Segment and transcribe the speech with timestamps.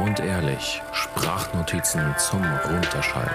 [0.00, 3.34] Grundehrlich, Sprachnotizen zum Runterschalten.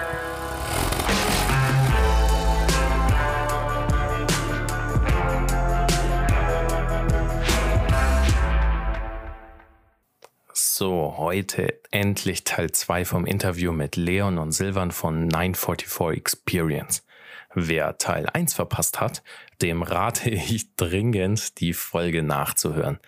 [10.52, 17.06] So, heute endlich Teil 2 vom Interview mit Leon und Silvan von 944 Experience.
[17.54, 19.22] Wer Teil 1 verpasst hat,
[19.62, 22.98] dem rate ich dringend, die Folge nachzuhören.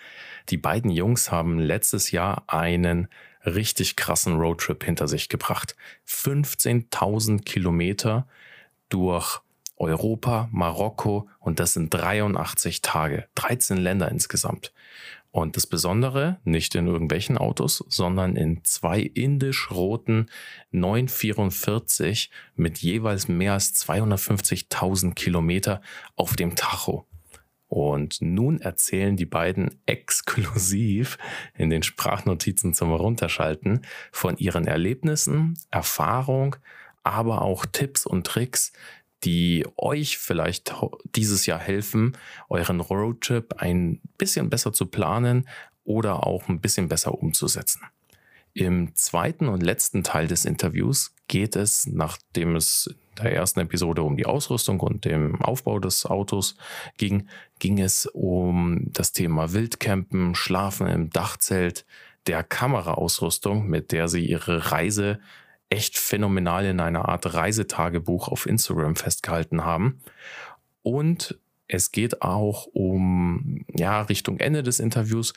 [0.48, 3.08] Die beiden Jungs haben letztes Jahr einen
[3.44, 5.76] richtig krassen Roadtrip hinter sich gebracht.
[6.06, 8.26] 15.000 Kilometer
[8.88, 9.40] durch
[9.76, 14.72] Europa, Marokko und das sind 83 Tage, 13 Länder insgesamt.
[15.30, 20.30] Und das Besondere, nicht in irgendwelchen Autos, sondern in zwei indisch-roten
[20.72, 25.82] 944 mit jeweils mehr als 250.000 Kilometer
[26.16, 27.06] auf dem Tacho.
[27.68, 31.18] Und nun erzählen die beiden exklusiv
[31.54, 36.56] in den Sprachnotizen zum Runterschalten von ihren Erlebnissen, Erfahrung,
[37.02, 38.72] aber auch Tipps und Tricks,
[39.24, 40.74] die euch vielleicht
[41.16, 42.16] dieses Jahr helfen,
[42.48, 45.48] euren Roadtrip ein bisschen besser zu planen
[45.84, 47.82] oder auch ein bisschen besser umzusetzen.
[48.54, 54.16] Im zweiten und letzten Teil des Interviews geht es, nachdem es der ersten Episode um
[54.16, 56.56] die Ausrüstung und dem Aufbau des Autos
[56.96, 61.84] ging, ging es um das Thema Wildcampen, Schlafen im Dachzelt,
[62.26, 65.18] der Kameraausrüstung, mit der sie ihre Reise
[65.70, 70.00] echt phänomenal in einer Art Reisetagebuch auf Instagram festgehalten haben.
[70.82, 71.38] Und
[71.68, 75.34] es geht auch um, ja, Richtung Ende des Interviews,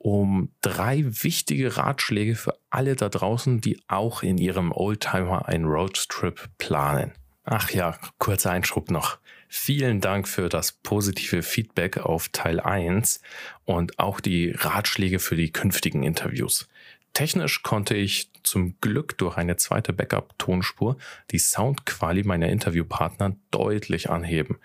[0.00, 6.48] um drei wichtige Ratschläge für alle da draußen, die auch in ihrem Oldtimer einen Roadtrip
[6.56, 7.12] planen.
[7.44, 9.18] Ach ja, kurzer Einschub noch.
[9.46, 13.20] Vielen Dank für das positive Feedback auf Teil 1
[13.66, 16.66] und auch die Ratschläge für die künftigen Interviews.
[17.12, 20.96] Technisch konnte ich zum Glück durch eine zweite Backup-Tonspur
[21.30, 24.58] die Soundqualität meiner Interviewpartner deutlich anheben,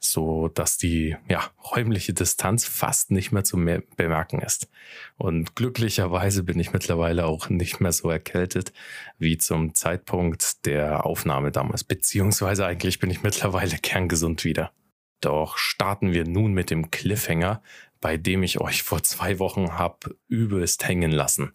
[0.00, 3.56] so dass die ja, räumliche Distanz fast nicht mehr zu
[3.96, 4.70] bemerken ist.
[5.16, 8.72] Und glücklicherweise bin ich mittlerweile auch nicht mehr so erkältet
[9.18, 14.72] wie zum Zeitpunkt der Aufnahme damals, beziehungsweise eigentlich bin ich mittlerweile kerngesund wieder.
[15.20, 17.62] Doch starten wir nun mit dem Cliffhanger,
[18.00, 21.52] bei dem ich euch vor zwei Wochen hab übelst hängen lassen.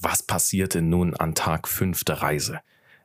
[0.00, 2.60] Was passierte nun an Tag 5 der Reise?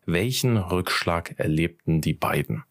[0.05, 2.65] Welchen Rückschlag erlebten die beiden?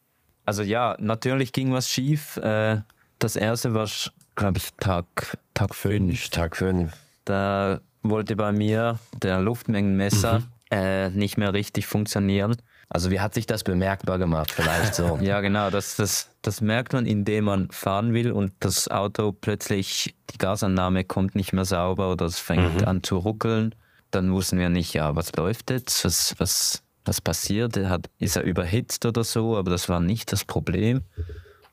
[0.44, 2.36] Also ja, natürlich ging was schief.
[2.38, 2.80] Äh,
[3.18, 3.88] das erste war,
[4.34, 6.30] glaube ich, Tag, Tag 5.
[6.30, 6.92] Tag 5.
[7.24, 10.46] Da wollte bei mir der Luftmengenmesser mhm.
[10.70, 12.56] äh, nicht mehr richtig funktionieren.
[12.88, 15.18] Also wie hat sich das bemerkbar gemacht, vielleicht so?
[15.22, 20.14] ja, genau, das, das, das merkt man, indem man fahren will und das Auto plötzlich,
[20.30, 22.88] die Gasannahme kommt nicht mehr sauber oder es fängt mhm.
[22.88, 23.74] an zu ruckeln
[24.12, 28.36] dann wussten wir nicht, ja, was läuft jetzt, was, was, was passiert, er hat, ist
[28.36, 31.02] er überhitzt oder so, aber das war nicht das Problem.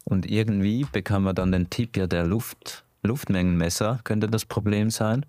[0.03, 5.25] Und irgendwie bekam er dann den Tipp, ja, der Luft, Luftmengenmesser könnte das Problem sein.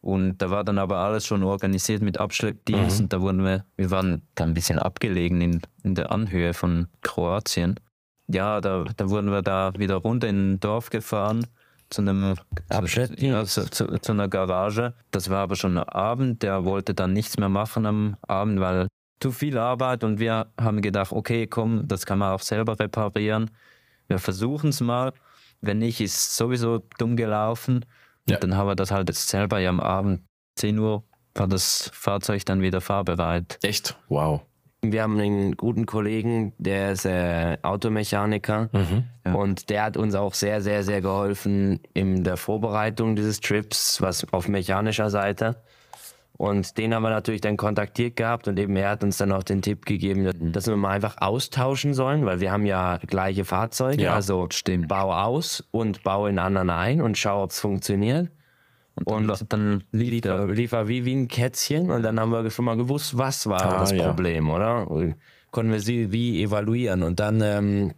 [0.00, 3.04] Und da war dann aber alles schon organisiert mit Abschleppdienst mhm.
[3.04, 6.88] und da wurden wir, wir waren da ein bisschen abgelegen in, in der Anhöhe von
[7.00, 7.80] Kroatien.
[8.26, 11.46] Ja, da, da wurden wir da wieder runter in ein Dorf gefahren
[11.88, 12.34] zu einem
[12.68, 14.94] Abschnitt, ja, zu, zu, zu, einer Garage.
[15.10, 16.42] Das war aber schon Abend.
[16.42, 18.88] Der wollte dann nichts mehr machen am Abend, weil
[19.20, 23.50] zu viel Arbeit und wir haben gedacht, okay, komm, das kann man auch selber reparieren.
[24.08, 25.12] Wir versuchen es mal.
[25.60, 27.84] Wenn nicht, ist sowieso dumm gelaufen.
[28.28, 28.38] Ja.
[28.38, 30.22] dann haben wir das halt jetzt selber ja am Abend
[30.56, 31.04] 10 Uhr
[31.34, 33.58] war das Fahrzeug dann wieder fahrbereit.
[33.62, 33.96] Echt?
[34.08, 34.42] Wow.
[34.82, 39.34] Wir haben einen guten Kollegen, der ist äh, Automechaniker mhm, ja.
[39.34, 44.30] und der hat uns auch sehr, sehr, sehr geholfen in der Vorbereitung dieses Trips, was
[44.32, 45.62] auf mechanischer Seite.
[46.36, 49.44] Und den haben wir natürlich dann kontaktiert gehabt und eben er hat uns dann auch
[49.44, 50.52] den Tipp gegeben, mhm.
[50.52, 54.02] dass wir mal einfach austauschen sollen, weil wir haben ja gleiche Fahrzeuge.
[54.02, 54.88] Ja, also stimmt.
[54.88, 58.30] bau aus und bau in anderen ein und schau, ob es funktioniert.
[59.04, 62.48] Und, und dann lief er, lief er wie, wie ein Kätzchen und dann haben wir
[62.50, 64.06] schon mal gewusst, was war ah, das ja.
[64.06, 64.86] Problem, oder?
[65.50, 67.92] Konnten wir sie wie evaluieren und dann, ähm,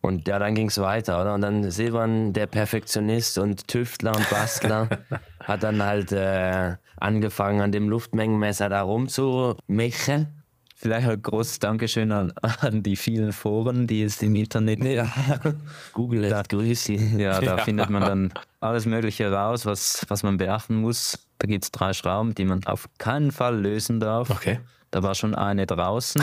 [0.00, 1.34] und ja, dann ging es weiter, oder?
[1.34, 4.88] Und dann Silvan, der Perfektionist und Tüftler und Bastler,
[5.40, 10.40] hat dann halt äh, angefangen, an dem Luftmengenmesser da rumzumechen
[10.82, 15.12] Vielleicht ein großes Dankeschön an, an, die vielen Foren, die es im Internet ja.
[15.92, 16.94] Google da, grüße.
[16.94, 17.58] Ja, da ja.
[17.58, 21.18] findet man dann alles Mögliche raus, was, was man beachten muss.
[21.36, 24.30] Da gibt es drei Schrauben, die man auf keinen Fall lösen darf.
[24.30, 24.60] Okay.
[24.90, 26.22] Da war schon eine draußen.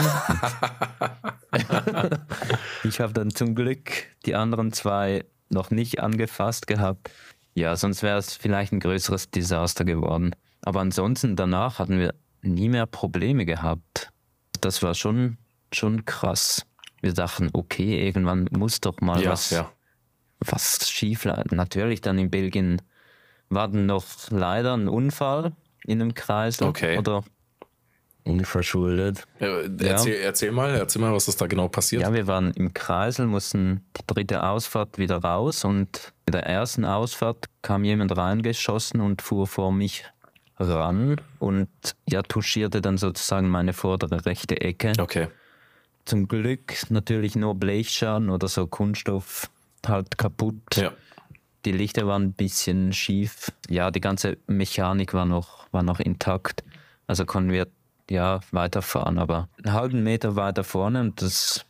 [2.82, 3.92] ich habe dann zum Glück
[4.26, 7.12] die anderen zwei noch nicht angefasst gehabt.
[7.54, 10.34] Ja, sonst wäre es vielleicht ein größeres Desaster geworden.
[10.68, 14.12] Aber ansonsten danach hatten wir nie mehr Probleme gehabt.
[14.60, 15.38] Das war schon,
[15.72, 16.66] schon krass.
[17.00, 19.72] Wir dachten, okay, irgendwann muss doch mal Ja, was, ja.
[20.40, 21.24] was schief.
[21.24, 22.82] Natürlich dann in Belgien
[23.48, 25.52] war dann noch leider ein Unfall
[25.86, 26.60] in einem Kreis.
[26.60, 26.98] Okay.
[26.98, 27.24] Oder
[28.24, 29.24] Unverschuldet.
[29.40, 32.02] Äh, erzähl, erzähl mal, erzähl mal, was ist da genau passiert.
[32.02, 36.84] Ja, wir waren im Kreisel, mussten die dritte Ausfahrt wieder raus und bei der ersten
[36.84, 40.04] Ausfahrt kam jemand reingeschossen und fuhr vor mich
[40.58, 41.68] ran und
[42.08, 44.92] ja, touchierte dann sozusagen meine vordere rechte Ecke.
[44.98, 45.28] Okay.
[46.04, 49.50] Zum Glück natürlich nur Blechschaden oder so Kunststoff
[49.86, 50.76] halt kaputt.
[50.76, 50.92] Ja.
[51.64, 53.52] Die Lichter waren ein bisschen schief.
[53.68, 56.64] Ja, die ganze Mechanik war noch, war noch intakt.
[57.06, 57.66] Also konnten wir
[58.10, 61.66] ja weiterfahren, aber einen halben Meter weiter vorne und das,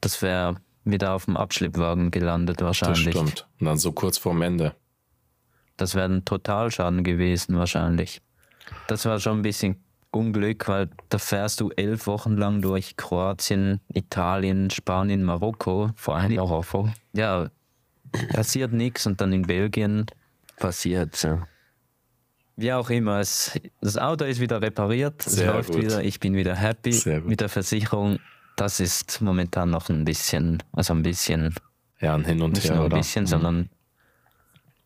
[0.00, 3.14] das wäre wieder auf dem Abschleppwagen gelandet Das wahrscheinlich.
[3.14, 3.46] stimmt.
[3.60, 4.74] Und dann so kurz vorm Ende.
[5.76, 8.20] Das wäre ein Totalschaden gewesen wahrscheinlich.
[8.86, 9.76] Das war schon ein bisschen
[10.10, 16.38] Unglück, weil da fährst du elf Wochen lang durch Kroatien, Italien, Spanien, Marokko, vor allem
[16.38, 16.88] auch Marokko.
[17.12, 17.50] Ja,
[18.32, 20.06] passiert nichts und dann in Belgien
[20.56, 21.22] Passiert.
[21.22, 21.46] Ja.
[22.56, 25.82] Wie auch immer, es, das Auto ist wieder repariert, es Sehr läuft gut.
[25.82, 28.18] wieder, ich bin wieder happy mit der Versicherung.
[28.56, 31.54] Das ist momentan noch ein bisschen, also ein bisschen,
[32.00, 32.96] Ja, ein Hin und nicht Her, nur ein oder?
[32.96, 33.28] bisschen, Mhm.
[33.28, 33.68] sondern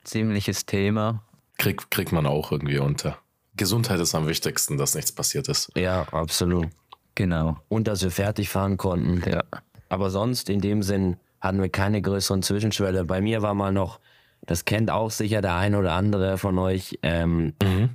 [0.04, 1.22] ziemliches Thema.
[1.56, 3.16] Krieg, kriegt man auch irgendwie unter.
[3.56, 5.70] Gesundheit ist am wichtigsten, dass nichts passiert ist.
[5.76, 6.68] ja, absolut.
[7.14, 7.58] Genau.
[7.68, 9.22] Und dass wir fertig fahren konnten.
[9.30, 9.42] Ja.
[9.88, 13.04] Aber sonst in dem Sinn hatten wir keine größeren Zwischenschwelle.
[13.04, 14.00] Bei mir war mal noch,
[14.46, 17.52] das kennt auch sicher der ein oder andere von euch, ähm,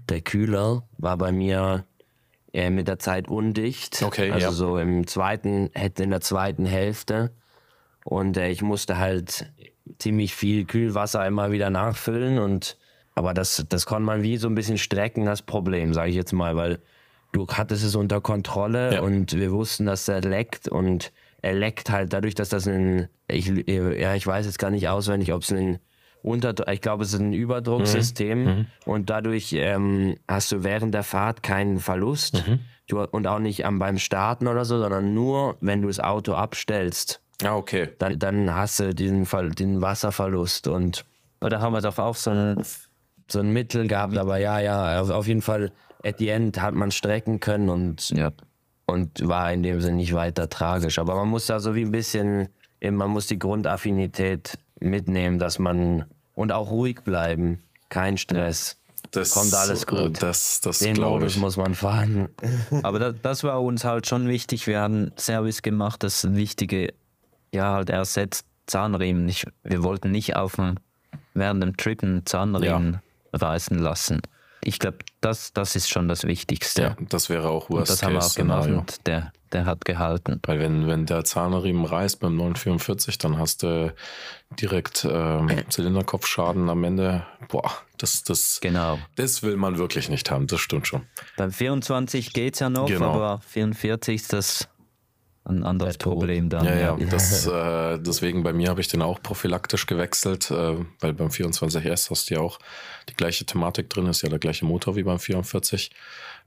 [0.09, 1.85] der Kühler war bei mir
[2.53, 4.03] äh, mit der Zeit undicht.
[4.03, 4.51] Okay, also ja.
[4.51, 7.31] so im zweiten, hätte in der zweiten Hälfte.
[8.03, 9.51] Und äh, ich musste halt
[9.99, 12.77] ziemlich viel Kühlwasser immer wieder nachfüllen und
[13.17, 16.33] aber das, das konnte man wie so ein bisschen strecken, das Problem, sage ich jetzt
[16.33, 16.79] mal, weil
[17.31, 19.01] du hattest es unter Kontrolle Ja.
[19.01, 21.11] und wir wussten, dass er leckt und
[21.41, 25.33] er leckt halt dadurch, dass das ein, ich, ja, ich weiß jetzt gar nicht auswendig,
[25.33, 25.79] ob es ein
[26.23, 31.43] Unter, ich glaube, es ist ein Überdrucksystem und dadurch ähm, hast du während der Fahrt
[31.43, 32.43] keinen Verlust
[32.87, 36.33] du, und auch nicht am, beim Starten oder so, sondern nur, wenn du das Auto
[36.33, 37.89] abstellst, Ah, okay.
[37.99, 41.05] dann, dann hast du diesen, den Wasserverlust und
[41.39, 42.55] Oder haben wir doch auch so ein,
[43.29, 45.71] so ein Mittel gehabt, aber ja, ja, auf, auf jeden Fall
[46.03, 48.31] at the end hat man strecken können und, ja,
[48.85, 50.99] und war in dem Sinne nicht weiter tragisch.
[50.99, 52.49] Aber man muss da so wie ein bisschen,
[52.81, 58.77] man muss die Grundaffinität mitnehmen, dass man und auch ruhig bleiben, kein Stress.
[59.11, 60.17] Das, Kommt alles gut.
[60.17, 62.29] äh, Das, das Den glaube Modus muss man fahren.
[62.83, 64.67] aber das, das war uns halt schon wichtig.
[64.67, 66.93] Wir haben Service gemacht, das wichtige,
[67.53, 69.27] ja, halt ersetzt Zahnriemen.
[69.29, 70.75] Ich, wir wollten nicht auf dem,
[71.33, 72.99] während dem Trip einen Zahnriemen
[73.33, 74.21] reißen lassen.
[74.63, 76.81] Ich glaube, das, das ist schon das Wichtigste.
[76.81, 80.41] Ja, das wäre auch Worst das haben wir auch gemacht und der, der hat gehalten.
[80.45, 83.93] Weil wenn, wenn der Zahnriemen reißt beim 944, dann hast du
[84.59, 87.25] direkt ähm, Zylinderkopfschaden am Ende.
[87.49, 88.99] Boah, das, das, Genau.
[89.15, 91.03] das will man wirklich nicht haben, das stimmt schon.
[91.37, 93.13] Beim 24 geht es ja noch, Genau.
[93.13, 94.67] aber 44 ist das
[95.47, 95.97] ein anderes.
[95.97, 96.65] Problem dann.
[96.65, 101.13] Ja, ja, das, äh, deswegen bei mir habe ich den auch prophylaktisch gewechselt, äh, weil
[101.13, 102.59] beim 24S hast du ja auch
[103.09, 105.91] die gleiche Thematik drin, ist ja der gleiche Motor wie beim 44.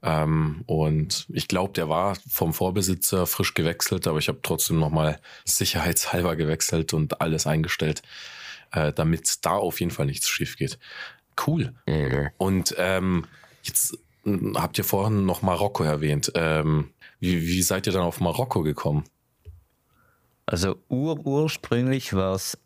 [0.03, 5.19] Ähm, und ich glaube, der war vom Vorbesitzer frisch gewechselt, aber ich habe trotzdem nochmal
[5.45, 8.01] sicherheitshalber gewechselt und alles eingestellt,
[8.71, 10.79] äh, damit da auf jeden Fall nichts schief geht.
[11.45, 11.73] Cool.
[12.37, 13.25] Und ähm,
[13.63, 16.31] jetzt m, habt ihr vorhin noch Marokko erwähnt.
[16.35, 16.89] Ähm,
[17.21, 19.05] wie, wie seid ihr dann auf Marokko gekommen?
[20.45, 22.57] Also ur ursprünglich war es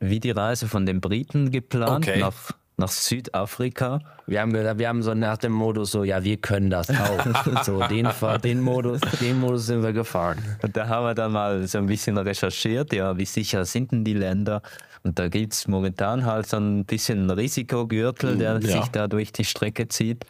[0.00, 2.20] wie die Reise von den Briten geplant Okay.
[2.20, 2.34] nach,
[2.76, 4.00] nach Südafrika.
[4.26, 7.62] Wir haben, wir haben so nach dem Modus so, ja, wir können das auch.
[7.64, 8.08] so, den,
[8.42, 10.38] den, Modus, den Modus sind wir gefahren.
[10.62, 14.04] Und da haben wir dann mal so ein bisschen recherchiert, ja, wie sicher sind denn
[14.04, 14.60] die Länder?
[15.04, 18.80] Und da gibt es momentan halt so ein bisschen einen Risikogürtel, der Ja.
[18.82, 20.26] sich da durch die Strecke zieht.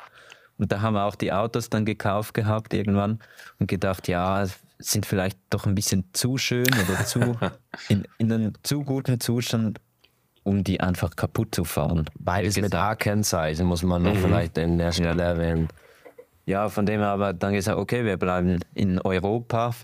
[0.58, 3.18] Und da haben wir auch die Autos dann gekauft gehabt irgendwann
[3.58, 4.46] und gedacht, ja,
[4.78, 7.20] sind vielleicht doch ein bisschen zu schön oder zu
[7.88, 9.80] in, in einem zu guten Zustand,
[10.42, 12.04] um die einfach kaputt zu fahren.
[12.18, 15.68] Beides mit A-Kennzeichen muss man noch vielleicht in der Stelle erwähnen.
[16.46, 19.74] Ja, von dem aber dann gesagt, okay, wir bleiben in Europa.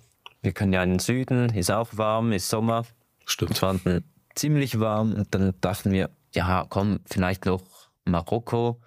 [0.43, 2.85] Wir können ja in den Süden, ist auch warm, ist Sommer.
[3.25, 3.63] Stimmt.
[3.63, 7.63] Dann ziemlich warm und dann dachten wir, ja, komm, vielleicht noch
[8.05, 8.81] Marokko.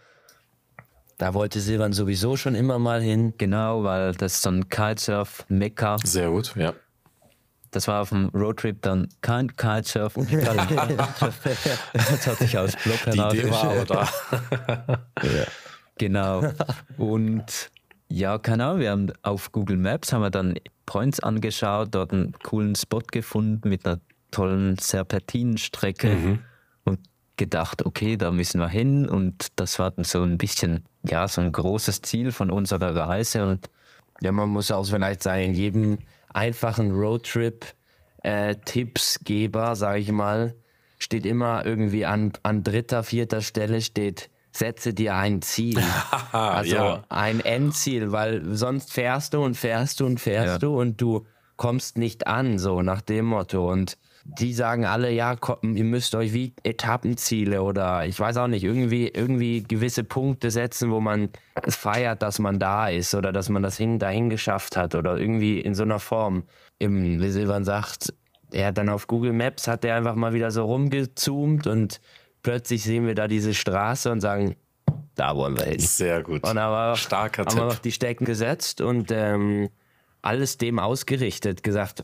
[1.18, 3.34] Da wollte Silvan sowieso schon immer mal hin.
[3.38, 5.98] Genau, weil das ist so ein Kitesurf-Mekka.
[6.04, 6.74] Sehr gut, ja.
[7.72, 10.14] Das war auf dem Roadtrip dann kein Kitesurf.
[11.94, 14.10] das hatte ich als Blog Die Idee war aber da.
[15.98, 16.44] Genau.
[16.98, 17.70] Und
[18.10, 20.56] ja, keine Ahnung, wir haben auf Google Maps haben wir dann
[20.86, 24.00] Points angeschaut, dort einen coolen Spot gefunden mit einer
[24.32, 26.40] tollen Serpentinenstrecke mhm.
[27.38, 31.42] Gedacht, okay, da müssen wir hin und das war dann so ein bisschen, ja, so
[31.42, 33.70] ein großes Ziel von unserer Reise und
[34.22, 35.98] ja, man muss auch vielleicht sagen, in jedem
[36.34, 37.66] einfachen Roadtrip
[38.22, 40.56] äh, Tippsgeber, sage ich mal,
[40.98, 45.82] steht immer irgendwie an, an dritter, vierter Stelle steht, setze dir ein Ziel.
[46.32, 47.04] also ja.
[47.10, 50.58] ein Endziel, weil sonst fährst du und fährst du und fährst ja.
[50.60, 51.26] du und du
[51.58, 53.72] kommst nicht an, so nach dem Motto.
[53.72, 58.48] Und die sagen alle, ja, komm, ihr müsst euch wie Etappenziele oder ich weiß auch
[58.48, 61.30] nicht, irgendwie, irgendwie gewisse Punkte setzen, wo man
[61.62, 65.18] es feiert, dass man da ist oder dass man das hin, dahin geschafft hat oder
[65.18, 66.44] irgendwie in so einer Form.
[66.80, 68.14] Im, wie Silvan sagt,
[68.52, 72.00] er hat dann auf Google Maps, hat er einfach mal wieder so rumgezoomt und
[72.44, 74.56] plötzlich sehen wir da diese Straße und sagen,
[75.16, 75.80] da wollen wir hin.
[75.80, 76.48] Sehr gut.
[76.48, 77.60] Und aber Starker haben Tipp.
[77.60, 79.70] wir noch die Stecken gesetzt und ähm,
[80.24, 82.04] alles dem ausgerichtet, gesagt,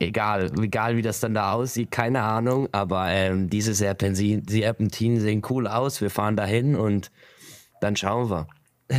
[0.00, 5.68] egal, egal wie das dann da aussieht, keine Ahnung, aber ähm, diese Serpentinen sehen cool
[5.68, 7.12] aus, wir fahren dahin und
[7.80, 8.48] dann schauen wir.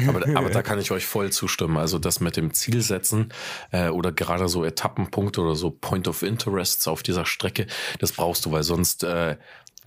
[0.08, 1.75] Aber, aber, da kann ich euch voll zustimmen.
[1.77, 3.34] Also das mit dem Zielsetzen
[3.72, 7.68] äh, oder gerade so Etappenpunkte oder so Point of Interests auf dieser Strecke,
[8.00, 9.36] das brauchst du, weil sonst äh,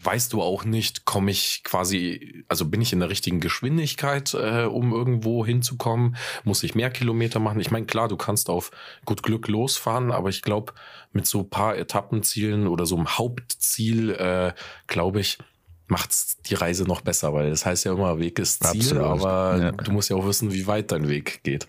[0.05, 4.65] weißt du auch nicht, komme ich quasi, also bin ich in der richtigen Geschwindigkeit, äh,
[4.65, 6.17] um irgendwo hinzukommen?
[6.45, 7.61] Muss ich mehr Kilometer machen?
[7.61, 8.71] Ich meine, klar, du kannst auf
[9.05, 10.75] gut Glück losfahren, aber ich glaube,
[11.13, 14.53] mit so paar Etappenzielen oder so einem Hauptziel, äh,
[14.87, 15.39] glaube ich,
[15.87, 19.05] macht's die Reise noch besser, weil das heißt ja immer, Weg ist Ziel, Absolut.
[19.05, 19.73] aber ja.
[19.73, 21.67] du musst ja auch wissen, wie weit dein Weg geht.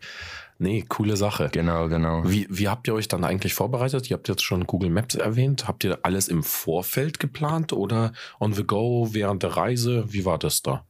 [0.57, 1.49] Nee, coole Sache.
[1.51, 2.23] Genau, genau.
[2.25, 4.09] Wie, wie habt ihr euch dann eigentlich vorbereitet?
[4.09, 5.67] Ihr habt jetzt schon Google Maps erwähnt.
[5.67, 10.05] Habt ihr alles im Vorfeld geplant oder on the go während der Reise?
[10.13, 10.85] Wie war das da?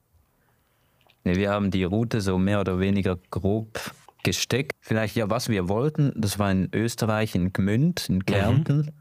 [1.23, 3.91] Nee, wir haben die Route so mehr oder weniger grob
[4.23, 4.73] gesteckt.
[4.81, 8.93] Vielleicht ja, was wir wollten, das war in Österreich, in Gmünd, in Kärnten.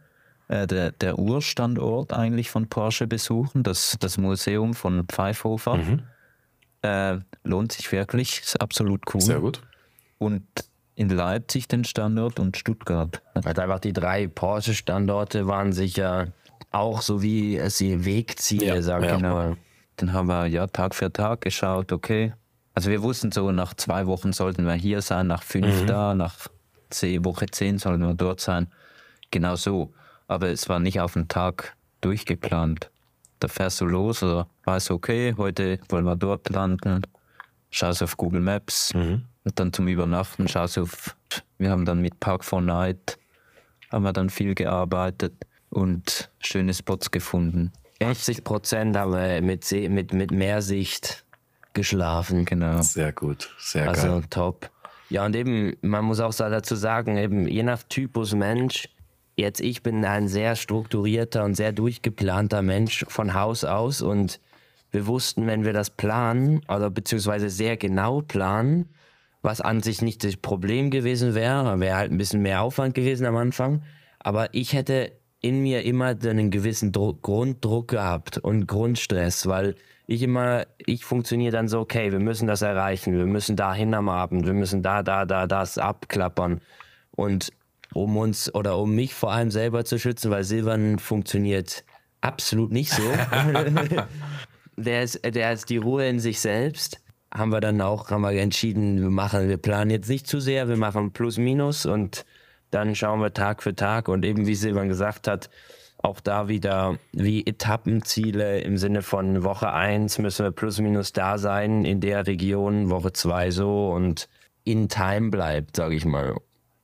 [0.48, 0.54] Mhm.
[0.54, 5.76] Äh, der, der Urstandort eigentlich von Porsche besuchen, das, das Museum von Pfeifhofer.
[5.76, 6.02] Mhm.
[6.80, 9.20] Äh, lohnt sich wirklich, ist absolut cool.
[9.20, 9.60] Sehr gut
[10.18, 10.44] und
[10.94, 13.20] in Leipzig den Standort und Stuttgart.
[13.34, 16.28] Weil einfach die drei Porsche-Standorte waren sicher
[16.70, 19.16] auch so wie es die Wegziele, ja, sag ja.
[19.16, 19.56] ich mal.
[19.96, 22.32] Dann haben wir ja Tag für Tag geschaut, okay.
[22.74, 25.86] Also wir wussten so, nach zwei Wochen sollten wir hier sein, nach fünf mhm.
[25.86, 26.48] da, nach
[26.90, 28.66] zehn, Woche zehn sollten wir dort sein.
[29.30, 29.92] Genau so.
[30.26, 32.90] Aber es war nicht auf den Tag durchgeplant.
[33.38, 37.02] Da fährst du los oder weißt okay, heute wollen wir dort landen,
[37.70, 39.24] schaust auf Google Maps, mhm.
[39.44, 41.16] Und dann zum Übernachten schaust du auf,
[41.58, 43.18] wir haben dann mit Park for Night,
[43.92, 45.34] haben wir dann viel gearbeitet
[45.70, 47.72] und schöne Spots gefunden.
[48.02, 51.24] 80 Prozent haben wir mit, mit, mit Meersicht
[51.74, 52.80] geschlafen, genau.
[52.82, 54.10] Sehr gut, sehr also, geil.
[54.12, 54.70] Also top.
[55.10, 58.88] Ja, und eben, man muss auch dazu sagen, eben je nach Typus Mensch,
[59.36, 64.40] jetzt ich bin ein sehr strukturierter und sehr durchgeplanter Mensch von Haus aus und
[64.90, 68.88] wir wussten, wenn wir das planen, oder beziehungsweise sehr genau planen,
[69.44, 73.26] was an sich nicht das Problem gewesen wäre, wäre halt ein bisschen mehr Aufwand gewesen
[73.26, 73.82] am Anfang,
[74.18, 79.74] aber ich hätte in mir immer einen gewissen Druck, Grunddruck gehabt und Grundstress, weil
[80.06, 84.08] ich immer, ich funktioniere dann so, okay, wir müssen das erreichen, wir müssen dahin am
[84.08, 86.62] Abend, wir müssen da, da, da, das abklappern.
[87.10, 87.52] Und
[87.92, 91.84] um uns oder um mich vor allem selber zu schützen, weil Silvan funktioniert
[92.22, 93.02] absolut nicht so.
[94.76, 97.03] der ist, der ist die Ruhe in sich selbst
[97.36, 100.68] haben wir dann auch haben wir entschieden, wir machen, wir planen jetzt nicht zu sehr,
[100.68, 102.24] wir machen plus minus und
[102.70, 105.50] dann schauen wir Tag für Tag und eben wie Silvan gesagt hat,
[105.98, 111.38] auch da wieder wie Etappenziele im Sinne von Woche 1 müssen wir plus minus da
[111.38, 114.28] sein in der Region, Woche 2 so und
[114.64, 116.36] in Time bleibt, sage ich mal.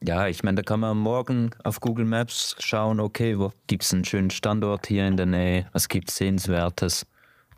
[0.02, 3.92] Ja, ich meine, da kann man morgen auf Google Maps schauen, okay, wo gibt es
[3.92, 7.06] einen schönen Standort hier in der Nähe, was gibt es Sehenswertes.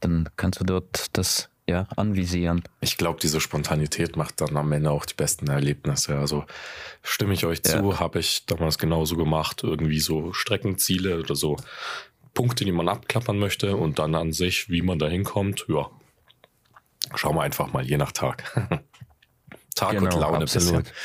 [0.00, 2.62] Dann kannst du dort das ja, anvisieren.
[2.80, 6.18] Ich glaube, diese Spontanität macht dann am Ende auch die besten Erlebnisse.
[6.18, 6.44] Also
[7.02, 8.00] stimme ich euch zu, ja.
[8.00, 9.62] habe ich damals genauso gemacht.
[9.62, 11.56] Irgendwie so Streckenziele oder so
[12.34, 15.66] Punkte, die man abklappern möchte und dann an sich, wie man da hinkommt.
[15.68, 15.90] Ja,
[17.14, 18.44] schauen wir einfach mal, je nach Tag.
[19.74, 20.84] Tag genau, und Laune absolut.
[20.84, 20.96] bisschen.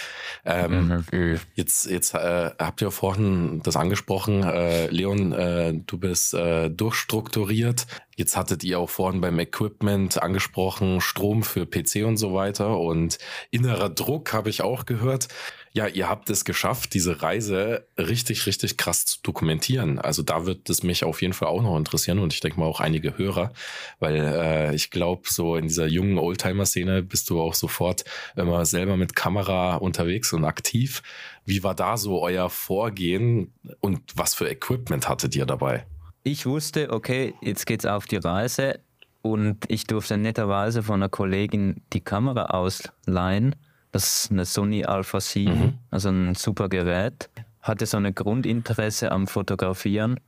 [0.46, 1.40] Ähm, mhm.
[1.56, 7.88] Jetzt, jetzt äh, habt ihr vorhin das angesprochen, äh, Leon, äh, du bist äh, durchstrukturiert.
[8.16, 13.20] Jetzt hattet ihr auch vorhin beim Equipment angesprochen, Strom für PC und so weiter und
[13.52, 15.28] innerer Druck habe ich auch gehört.
[15.74, 20.00] Ja, ihr habt es geschafft, diese Reise richtig, richtig krass zu dokumentieren.
[20.00, 22.66] Also da wird es mich auf jeden Fall auch noch interessieren und ich denke mal
[22.66, 23.54] auch einige Hörer,
[24.00, 28.06] weil äh, ich glaube, so in dieser jungen Oldtimer-Szene bist du auch sofort
[28.36, 31.04] immer selber mit Kamera unterwegs und aktiv.
[31.46, 35.86] Wie war da so euer Vorgehen und was für Equipment hattet ihr dabei?
[36.28, 38.80] ich wusste, okay, jetzt geht's auf die Reise
[39.22, 43.56] und ich durfte netterweise von einer Kollegin die Kamera ausleihen.
[43.92, 45.74] Das ist eine Sony Alpha 7, mhm.
[45.92, 47.30] also ein super Gerät.
[47.62, 50.20] Hatte so ein Grundinteresse am Fotografieren.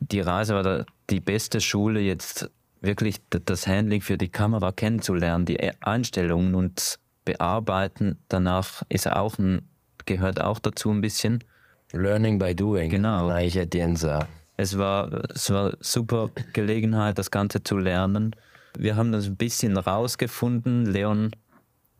[0.00, 5.46] Die Reise war da die beste Schule, jetzt wirklich das Handling für die Kamera kennenzulernen,
[5.46, 8.18] die Einstellungen und bearbeiten.
[8.28, 9.68] Danach ist auch ein,
[10.06, 11.44] gehört auch dazu ein bisschen.
[11.92, 12.90] Learning by doing.
[12.90, 13.36] Genau.
[13.36, 14.26] Ich hätte sagen.
[14.56, 18.34] Es war, es war super Gelegenheit, das Ganze zu lernen.
[18.76, 20.86] Wir haben das ein bisschen rausgefunden.
[20.86, 21.30] Leon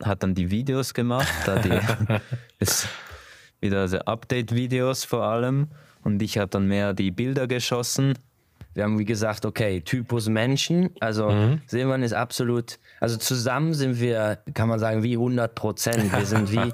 [0.02, 1.78] hat dann die Videos gemacht, da die,
[2.59, 2.88] ist
[3.61, 5.68] wieder also Update-Videos vor allem.
[6.02, 8.18] Und ich habe dann mehr die Bilder geschossen.
[8.75, 10.90] Wir haben wie gesagt, okay, Typus Menschen.
[11.00, 11.61] Also mhm.
[11.66, 16.12] Silvan ist absolut, also zusammen sind wir, kann man sagen, wie 100 Prozent.
[16.16, 16.73] Wir sind wie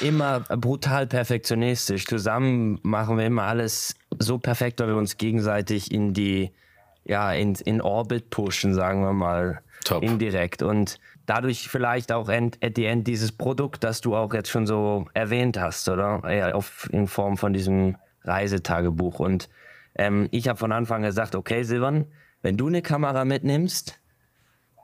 [0.06, 2.04] immer brutal perfektionistisch.
[2.06, 6.50] Zusammen machen wir immer alles so perfekt, weil wir uns gegenseitig in die,
[7.04, 9.62] ja, in, in Orbit pushen, sagen wir mal.
[9.84, 10.02] Top.
[10.02, 10.62] Indirekt.
[10.62, 10.98] Und
[11.30, 15.60] dadurch vielleicht auch at the end dieses Produkt, das du auch jetzt schon so erwähnt
[15.60, 16.22] hast, oder?
[16.28, 19.20] Ja, auf, in Form von diesem Reisetagebuch.
[19.20, 19.48] Und
[19.94, 22.06] ähm, ich habe von Anfang gesagt, okay, Silvan,
[22.42, 24.00] wenn du eine Kamera mitnimmst,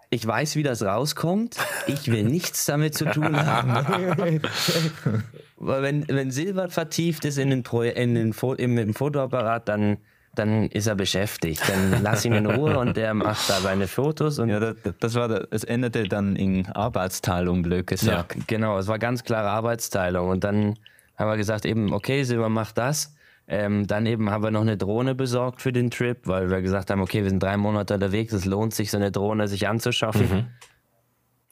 [0.08, 1.56] ich weiß, wie das rauskommt.
[1.88, 4.40] Ich will nichts damit zu tun haben.
[5.56, 9.68] Weil wenn, wenn Silber vertieft ist in den Pro, in den Fo im, im Fotoapparat,
[9.68, 9.96] dann,
[10.38, 11.62] dann ist er beschäftigt.
[11.68, 14.38] Dann lass ihn in Ruhe und der macht da seine Fotos.
[14.38, 18.36] Und ja, das, das war, es endete dann in Arbeitsteilung, blöd gesagt.
[18.36, 20.28] Ja, genau, es war ganz klare Arbeitsteilung.
[20.28, 20.78] Und dann
[21.16, 23.14] haben wir gesagt, eben, okay, Silber macht das.
[23.48, 26.90] Ähm, dann eben haben wir noch eine Drohne besorgt für den Trip, weil wir gesagt
[26.90, 30.28] haben, okay, wir sind drei Monate unterwegs, es lohnt sich, so eine Drohne sich anzuschaffen.
[30.28, 30.46] Mhm.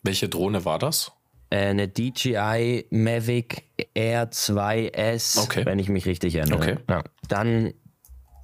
[0.02, 1.12] Welche Drohne war das?
[1.50, 3.62] Äh, eine DJI Mavic
[3.94, 5.64] Air 2S, okay.
[5.64, 6.58] wenn ich mich richtig erinnere.
[6.58, 6.76] Okay.
[6.90, 7.04] Ja.
[7.28, 7.72] Dann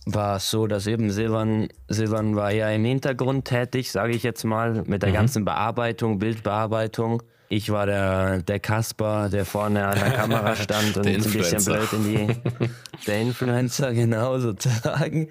[0.06, 4.44] war es so, dass eben Silvan, Silvan war ja im Hintergrund tätig, sage ich jetzt
[4.44, 5.14] mal, mit der mhm.
[5.14, 7.22] ganzen Bearbeitung, Bildbearbeitung.
[7.48, 11.92] Ich war der, der Kasper, der vorne an der Kamera stand und ein bisschen blöd
[11.92, 12.68] in die.
[13.06, 15.30] Der Influencer, genau, sozusagen.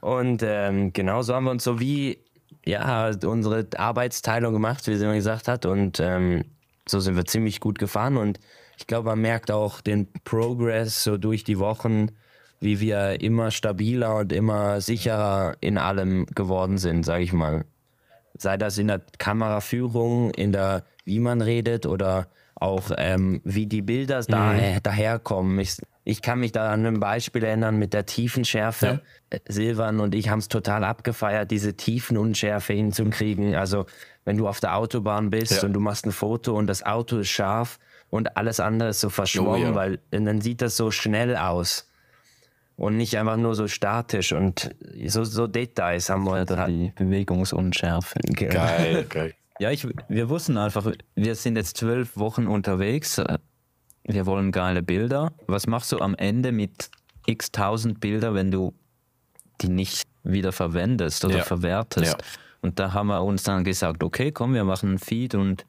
[0.00, 2.18] Und ähm, genau so haben wir uns so wie
[2.66, 5.66] ja, unsere Arbeitsteilung gemacht, wie sie immer gesagt hat.
[5.66, 6.44] Und ähm,
[6.86, 8.16] so sind wir ziemlich gut gefahren.
[8.16, 8.40] Und
[8.76, 12.08] ich glaube, man merkt auch den Progress so durch die Wochen,
[12.60, 17.64] wie wir immer stabiler und immer sicherer in allem geworden sind, sage ich mal.
[18.36, 23.82] Sei das in der Kameraführung, in der wie man redet oder auch ähm, wie die
[23.82, 24.82] Bilder da, mhm.
[24.82, 25.58] daherkommen.
[25.58, 28.86] Ich, ich kann mich da an ein Beispiel erinnern mit der Tiefenschärfe.
[28.86, 29.00] Ja.
[29.30, 33.54] Äh, Silvan und ich haben es total abgefeiert, diese Tiefenunschärfe hinzukriegen.
[33.54, 33.86] Also
[34.26, 35.66] wenn du auf der Autobahn bist ja.
[35.66, 37.78] und du machst ein Foto und das Auto ist scharf
[38.10, 39.74] und alles andere ist so verschwommen, oh, ja.
[39.74, 41.89] weil dann sieht das so schnell aus
[42.80, 46.46] und nicht einfach nur so statisch und so, so Details haben wir.
[46.46, 48.18] Da die Bewegungsunschärfe.
[48.34, 49.34] Geil, geil.
[49.58, 53.20] Ja, ich, wir wussten einfach, wir sind jetzt zwölf Wochen unterwegs.
[54.04, 55.34] Wir wollen geile Bilder.
[55.46, 56.90] Was machst du am Ende mit
[57.26, 58.72] x tausend Bilder, wenn du
[59.60, 61.44] die nicht wieder verwendest oder ja.
[61.44, 62.12] verwertest?
[62.12, 62.26] Ja.
[62.62, 65.66] Und da haben wir uns dann gesagt, okay, komm, wir machen einen Feed und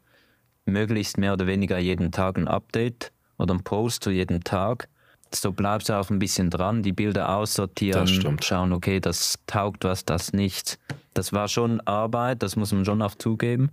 [0.64, 4.88] möglichst mehr oder weniger jeden Tag ein Update oder ein Post zu jedem Tag.
[5.34, 8.06] So bleibst du auch ein bisschen dran, die Bilder aussortieren,
[8.42, 10.78] schauen, okay, das taugt was, das nicht.
[11.14, 13.72] Das war schon Arbeit, das muss man schon auch zugeben.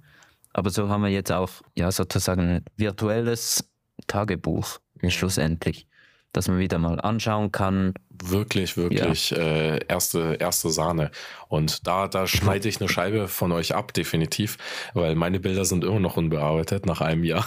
[0.52, 3.68] Aber so haben wir jetzt auch ja sozusagen ein virtuelles
[4.06, 5.86] Tagebuch schlussendlich,
[6.32, 7.94] dass man wieder mal anschauen kann,
[8.24, 9.38] wirklich, wirklich ja.
[9.38, 11.10] äh, erste, erste Sahne.
[11.48, 14.58] Und da, da schneide ich eine Scheibe von euch ab, definitiv,
[14.92, 17.46] weil meine Bilder sind immer noch unbearbeitet nach einem Jahr.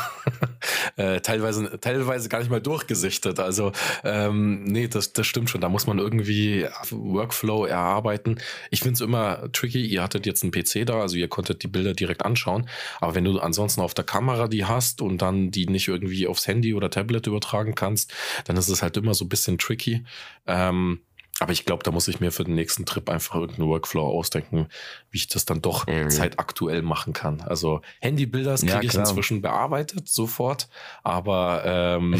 [0.95, 3.39] äh, teilweise, teilweise gar nicht mal durchgesichtet.
[3.39, 3.71] Also,
[4.03, 5.61] ähm, nee, das, das stimmt schon.
[5.61, 8.39] Da muss man irgendwie Workflow erarbeiten.
[8.71, 9.85] Ich finde es immer tricky.
[9.85, 12.67] Ihr hattet jetzt einen PC da, also ihr konntet die Bilder direkt anschauen.
[12.99, 16.47] Aber wenn du ansonsten auf der Kamera die hast und dann die nicht irgendwie aufs
[16.47, 18.11] Handy oder Tablet übertragen kannst,
[18.45, 20.03] dann ist es halt immer so ein bisschen tricky.
[20.47, 21.01] Äh, ähm,
[21.41, 24.67] Aber ich glaube, da muss ich mir für den nächsten Trip einfach irgendeinen Workflow ausdenken,
[25.09, 26.11] wie ich das dann doch mhm.
[26.11, 27.41] zeitaktuell machen kann.
[27.41, 30.69] Also Handybilder kriege ja, ich inzwischen bearbeitet, sofort.
[31.03, 32.15] Aber ähm,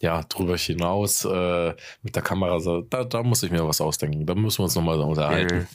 [0.00, 4.24] ja, drüber hinaus äh, mit der Kamera, da, da muss ich mir was ausdenken.
[4.24, 5.68] Da müssen wir uns nochmal unterhalten.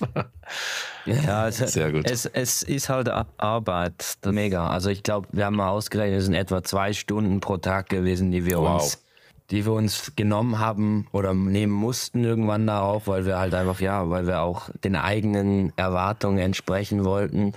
[1.05, 2.09] ja, also sehr gut.
[2.09, 4.17] Es, es ist halt Arbeit.
[4.25, 4.69] Mega.
[4.69, 8.31] Also ich glaube, wir haben mal ausgerechnet, es sind etwa zwei Stunden pro Tag gewesen,
[8.31, 8.81] die wir wow.
[8.81, 9.03] uns
[9.51, 14.09] die wir uns genommen haben oder nehmen mussten irgendwann darauf, weil wir halt einfach, ja,
[14.09, 17.53] weil wir auch den eigenen Erwartungen entsprechen wollten,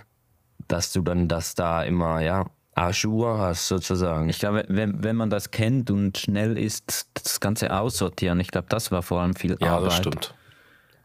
[0.69, 4.29] dass du dann das da immer, ja, Ajour hast sozusagen.
[4.29, 8.69] Ich glaube, wenn, wenn man das kennt und schnell ist, das Ganze aussortieren, ich glaube,
[8.69, 9.83] das war vor allem viel ja, Arbeit.
[9.83, 10.35] Ja, das stimmt.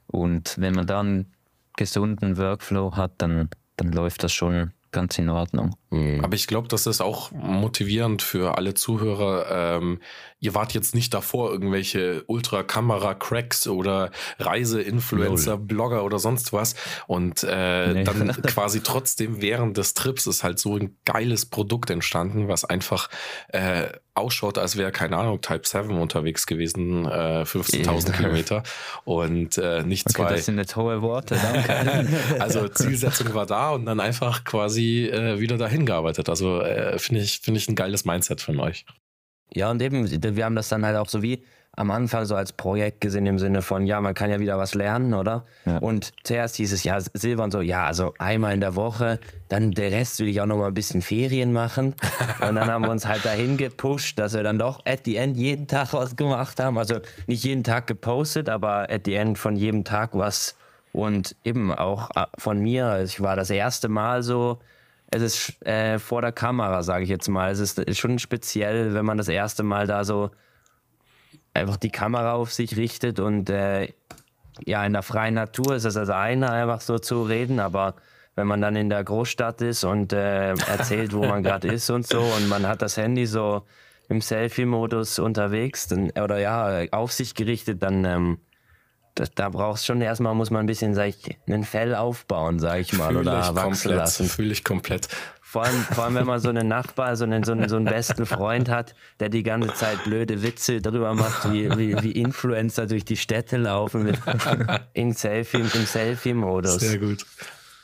[0.07, 1.25] Und wenn man dann
[1.75, 5.75] gesunden Workflow hat, dann, dann läuft das schon ganz in Ordnung.
[5.95, 6.23] Mhm.
[6.23, 9.77] Aber ich glaube, das ist auch motivierend für alle Zuhörer.
[9.77, 9.99] Ähm,
[10.39, 16.75] ihr wart jetzt nicht davor irgendwelche Ultra-Kamera-Cracks oder Reise-Influencer, Blogger oder sonst was.
[17.07, 18.03] Und äh, nee.
[18.03, 23.09] dann quasi trotzdem während des Trips ist halt so ein geiles Produkt entstanden, was einfach
[23.49, 28.63] äh, ausschaut, als wäre, keine Ahnung, Type 7 unterwegs gewesen, äh, 15.000 Kilometer
[29.03, 30.29] und äh, nicht okay, zwei.
[30.31, 32.07] Das sind jetzt hohe Worte, danke.
[32.39, 36.29] also Zielsetzung war da und dann einfach quasi äh, wieder dahin gearbeitet.
[36.29, 38.85] Also äh, finde ich, finde ich ein geiles Mindset von euch.
[39.53, 41.43] Ja, und eben, wir haben das dann halt auch so wie
[41.77, 44.75] am Anfang so als Projekt gesehen im Sinne von, ja, man kann ja wieder was
[44.75, 45.45] lernen, oder?
[45.65, 45.77] Ja.
[45.79, 49.19] Und zuerst hieß es, ja, Silvan so, ja, also einmal in der Woche,
[49.49, 51.93] dann der Rest will ich auch noch mal ein bisschen Ferien machen.
[52.47, 55.37] Und dann haben wir uns halt dahin gepusht, dass wir dann doch at the end
[55.37, 56.77] jeden Tag was gemacht haben.
[56.77, 60.55] Also nicht jeden Tag gepostet, aber at the end von jedem Tag was.
[60.93, 64.59] Und eben auch äh, von mir, ich war das erste Mal so,
[65.15, 67.51] es ist äh, vor der Kamera, sage ich jetzt mal.
[67.51, 70.31] Es ist schon speziell, wenn man das erste Mal da so
[71.53, 73.93] einfach die Kamera auf sich richtet und äh,
[74.65, 77.95] ja, in der freien Natur ist es das eine, einfach so zu reden, aber
[78.35, 82.05] wenn man dann in der Großstadt ist und äh, erzählt, wo man gerade ist und
[82.05, 83.63] so und man hat das Handy so
[84.09, 88.37] im Selfie-Modus unterwegs dann, oder ja, auf sich gerichtet, dann ähm,
[89.15, 92.79] das, da brauchst schon erstmal, muss man ein bisschen, sag ich, einen Fell aufbauen, sag
[92.79, 94.29] ich mal, Fühl oder ich wachsen komplett, lassen.
[94.29, 95.07] Fühle ich komplett.
[95.41, 97.85] Vor allem, vor allem, wenn man so einen Nachbar, so einen, so, einen, so einen
[97.85, 102.87] besten Freund hat, der die ganze Zeit blöde Witze darüber macht, wie, wie, wie Influencer
[102.87, 104.19] durch die Städte laufen mit,
[104.93, 106.81] in Selfie, im Selfie-Modus.
[106.81, 107.25] Sehr gut.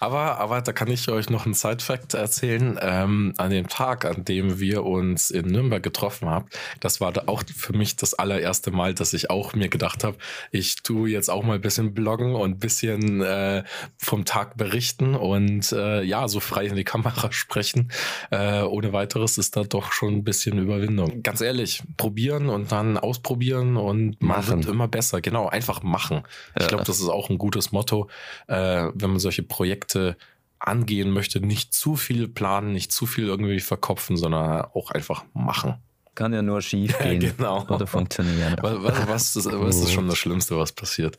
[0.02, 2.80] Aber, aber da kann ich euch noch einen Side-Fact erzählen.
[2.82, 6.48] Ähm, an dem Tag, an dem wir uns in Nürnberg getroffen haben,
[6.80, 10.18] das war da auch für mich das allererste Mal, dass ich auch mir gedacht habe,
[10.50, 13.64] ich tue jetzt auch mal ein bisschen bloggen und ein bisschen äh,
[14.00, 17.92] vom Tag berichten und äh, ja, so frei in die Kamera sprechen.
[18.32, 21.22] Äh, ohne weiteres ist da doch schon ein bisschen Überwindung.
[21.22, 24.64] Ganz ehrlich, probieren und dann ausprobieren und machen.
[24.64, 25.22] immer besser.
[25.22, 26.24] Genau, einfach machen.
[26.60, 28.10] Ich glaube, das ist auch ein gutes Motto,
[28.48, 30.18] äh, wenn man solche Projekte Projekte
[30.60, 35.76] angehen möchte, nicht zu viel planen, nicht zu viel irgendwie verkopfen, sondern auch einfach machen.
[36.14, 37.66] Kann ja nur schief gehen genau.
[37.68, 38.56] oder funktionieren.
[38.62, 41.18] Was, was, was, ist, was ist schon das Schlimmste, was passiert?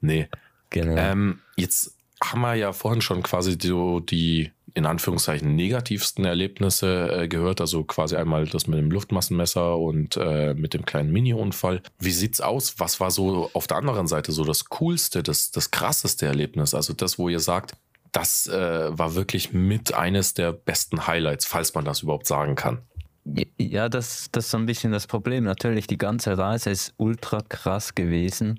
[0.00, 0.28] Nee.
[0.70, 0.96] Genau.
[0.96, 7.28] Ähm, jetzt haben wir ja vorhin schon quasi so die in Anführungszeichen negativsten Erlebnisse äh,
[7.28, 7.60] gehört.
[7.60, 11.82] Also quasi einmal das mit dem Luftmassenmesser und äh, mit dem kleinen Mini-Unfall.
[11.98, 12.78] Wie sieht's aus?
[12.78, 16.74] Was war so auf der anderen Seite so das coolste, das, das krasseste Erlebnis?
[16.74, 17.72] Also das, wo ihr sagt,
[18.18, 22.78] das äh, war wirklich mit eines der besten Highlights, falls man das überhaupt sagen kann.
[23.58, 25.44] Ja, das, das ist so ein bisschen das Problem.
[25.44, 28.58] Natürlich, die ganze Reise ist ultra krass gewesen.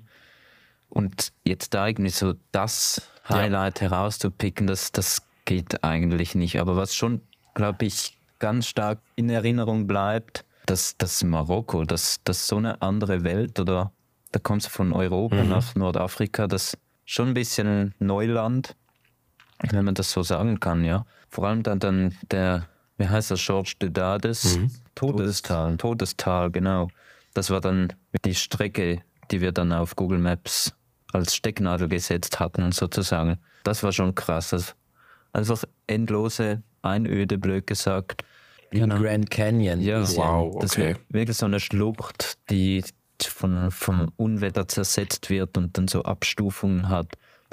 [0.88, 3.90] Und jetzt da irgendwie so das Highlight ja.
[3.90, 6.58] herauszupicken, das, das geht eigentlich nicht.
[6.58, 7.20] Aber was schon,
[7.54, 13.24] glaube ich, ganz stark in Erinnerung bleibt, dass das Marokko, dass das so eine andere
[13.24, 13.92] Welt oder
[14.32, 15.50] da kommst du von Europa mhm.
[15.50, 18.74] nach Nordafrika, das schon ein bisschen Neuland
[19.68, 21.04] wenn man das so sagen kann, ja.
[21.28, 22.66] Vor allem dann, dann der,
[22.98, 24.56] wie heißt das, George de Dades?
[24.56, 24.70] Mhm.
[24.94, 26.88] Todestal, Todestal, genau.
[27.34, 27.92] Das war dann
[28.24, 30.74] die Strecke, die wir dann auf Google Maps
[31.12, 33.38] als Stecknadel gesetzt hatten, sozusagen.
[33.64, 34.50] Das war schon krass.
[34.50, 34.74] Das,
[35.32, 38.24] einfach endlose Einöde, blöd gesagt.
[38.70, 38.98] Wie genau.
[38.98, 39.80] Grand Canyon.
[39.80, 40.58] Ja, wow, okay.
[40.60, 42.84] Das ist wirklich so eine Schlucht, die
[43.22, 47.08] von, vom Unwetter zersetzt wird und dann so Abstufungen hat.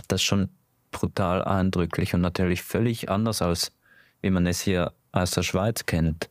[0.07, 0.49] Das ist schon
[0.99, 3.71] brutal eindrücklich und natürlich völlig anders aus,
[4.21, 6.29] wie man es hier aus der Schweiz kennt.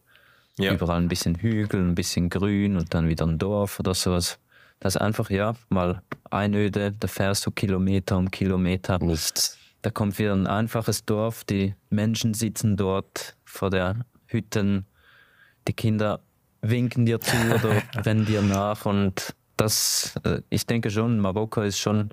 [0.59, 0.73] Ja.
[0.73, 4.39] Überall ein bisschen Hügel, ein bisschen Grün und dann wieder ein Dorf oder sowas.
[4.81, 8.99] Das ist einfach, ja, mal Einöde, da fährst du Kilometer um Kilometer.
[8.99, 9.59] Nichts.
[9.83, 14.87] Da kommt wieder ein einfaches Dorf, die Menschen sitzen dort vor der Hütten,
[15.69, 16.21] die Kinder
[16.61, 21.79] winken dir zu oder rennen dir nach und das, äh, ich denke schon, Marokko ist
[21.79, 22.11] schon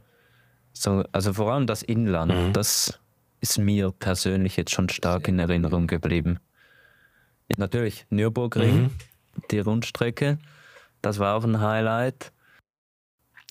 [0.73, 2.53] So, also vor allem das Inland, Mhm.
[2.53, 2.99] das
[3.41, 6.39] ist mir persönlich jetzt schon stark in Erinnerung geblieben.
[7.57, 8.89] Natürlich, Nürburgring, Mhm.
[9.51, 10.39] die Rundstrecke,
[11.01, 12.31] das war auch ein Highlight.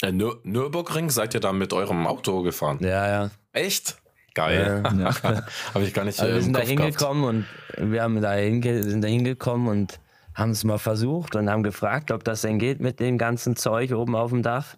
[0.02, 2.78] Äh, Nür Nürburgring, seid ihr da mit eurem Auto gefahren?
[2.80, 3.30] Ja, ja.
[3.52, 3.98] Echt?
[4.34, 4.82] Geil.
[4.98, 5.12] Ja.
[5.74, 7.46] Habe ich gar nicht Also äh, wir im sind da hingekommen und
[7.92, 10.00] wir haben da hinge sind da hingekommen und
[10.34, 13.92] haben es mal versucht und haben gefragt, ob das denn geht mit dem ganzen Zeug
[13.92, 14.74] oben auf dem Dach.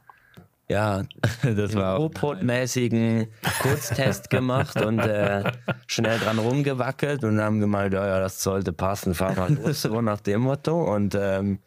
[0.69, 1.03] Ja,
[1.43, 3.27] Das war auch mäßigen
[3.61, 5.45] Kurztest gemacht und äh,
[5.87, 10.01] schnell dran rumgewackelt und haben gemeint, ja, ja, das sollte passen, fahr mal los, so
[10.01, 10.83] nach dem Motto.
[10.95, 11.59] Und ähm,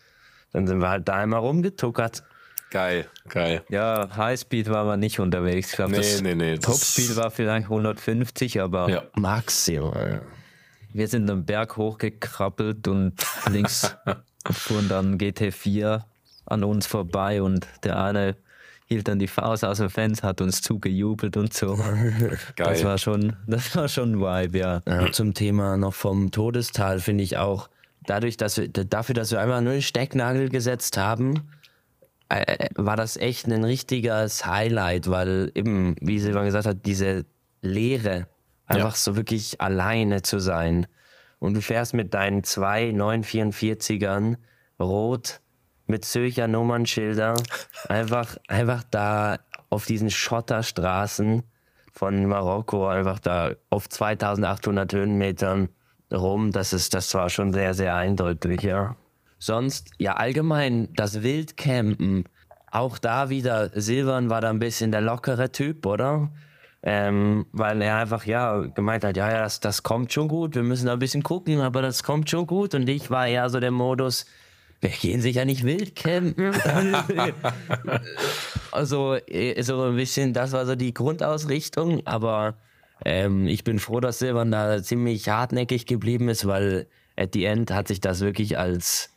[0.52, 2.24] dann sind wir halt da einmal rumgetuckert.
[2.72, 3.64] Geil, geil.
[3.70, 5.70] Ja, Highspeed war man nicht unterwegs.
[5.70, 9.04] Ich glaube, Nee, das nee, nee, Topspeed war vielleicht 150, aber Ja.
[9.16, 10.22] Maximal.
[10.92, 13.14] wir sind den Berg hochgekrabbelt und
[13.50, 13.96] links
[14.52, 16.02] fuhren dann GT4
[16.46, 18.36] an uns vorbei und der eine
[18.88, 21.76] hielt dann die Faust aus dem Fenster, hat uns zugejubelt und so.
[22.56, 22.74] Geil.
[22.74, 24.82] Das war schon, das war schon ein Vibe, ja.
[24.88, 27.70] Ja, zum Thema noch vom Todestal finde ich auch,
[28.06, 31.50] dadurch, dass wir, dafür, dass wir einmal nur den Stecknagel gesetzt haben,
[32.30, 37.26] äh, war das echt ein richtiges Highlight, weil eben, wie Silvan gesagt hat, diese
[37.62, 38.28] Leere,
[38.66, 40.88] einfach so wirklich alleine zu sein.
[41.40, 44.38] Und du fährst mit deinen zwei 944ern
[44.80, 45.42] rot
[45.88, 47.36] mit Zürcher Nummernschilder
[47.90, 51.44] einfach, einfach da auf diesen Schotterstraßen
[51.92, 55.70] von Marokko einfach da auf 2800 Höhenmetern
[56.14, 56.52] rum.
[56.52, 58.96] Das ist, das war schon sehr, sehr eindeutig, ja.
[59.40, 62.26] Sonst, ja, allgemein das Wildcampen,
[62.72, 66.30] auch da wieder, Silvan war da ein bisschen der lockere Typ, oder?
[66.84, 70.64] Ähm, weil er einfach, ja, gemeint hat, ja, ja, das, das kommt schon gut, wir
[70.64, 72.76] müssen da ein bisschen gucken, aber das kommt schon gut.
[72.76, 74.26] Und ich war eher so der Modus,
[74.82, 76.54] wir gehen sicher nicht wild campen.
[78.72, 82.58] also, eh, so ein bisschen, das war so die Grundausrichtung, aber
[83.04, 87.72] ähm, ich bin froh, dass Silvan da ziemlich hartnäckig geblieben ist, weil at the end
[87.72, 89.10] hat sich das wirklich als,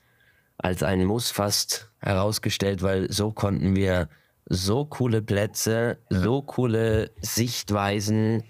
[0.59, 4.09] als ein Muss fast herausgestellt, weil so konnten wir
[4.47, 8.43] so coole Plätze, so coole Sichtweisen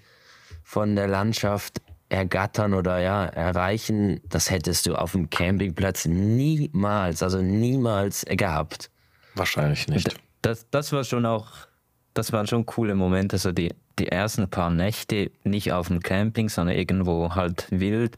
[0.63, 7.41] von der Landschaft ergattern oder ja, erreichen, das hättest du auf dem Campingplatz niemals, also
[7.41, 8.91] niemals gehabt.
[9.35, 10.13] Wahrscheinlich nicht.
[10.41, 11.47] Das, das war schon auch,
[12.13, 16.49] das waren schon coole Momente, so die, die ersten paar Nächte nicht auf dem Camping,
[16.49, 18.17] sondern irgendwo halt wild.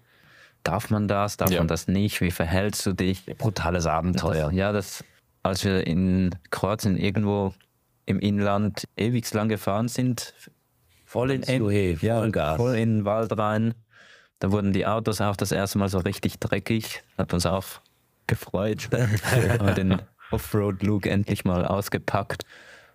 [0.63, 1.59] Darf man das, darf Ja.
[1.59, 2.19] man das nicht?
[2.21, 3.25] Wie verhältst du dich?
[3.37, 4.51] Brutales Abenteuer.
[4.51, 5.03] Ja, das,
[5.43, 7.53] als wir in Kroatien irgendwo
[8.05, 10.33] im Inland ewig lang gefahren sind,
[11.05, 13.75] Voll in, Juhe, ja, voll in den Wald rein,
[14.43, 17.01] da wurden die Autos auch das erste Mal so richtig dreckig.
[17.17, 17.63] Hat uns auch
[18.27, 18.89] gefreut.
[18.91, 20.01] Haben wir den
[20.31, 22.43] Offroad-Look endlich mal ausgepackt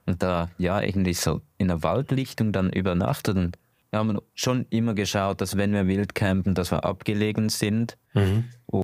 [0.05, 3.39] und da ja eigentlich so in der Waldlichtung dann übernachtet.
[3.39, 3.57] Und
[3.91, 7.97] wir haben schon immer geschaut, dass wenn wir wild campen, dass wir abgelegen sind.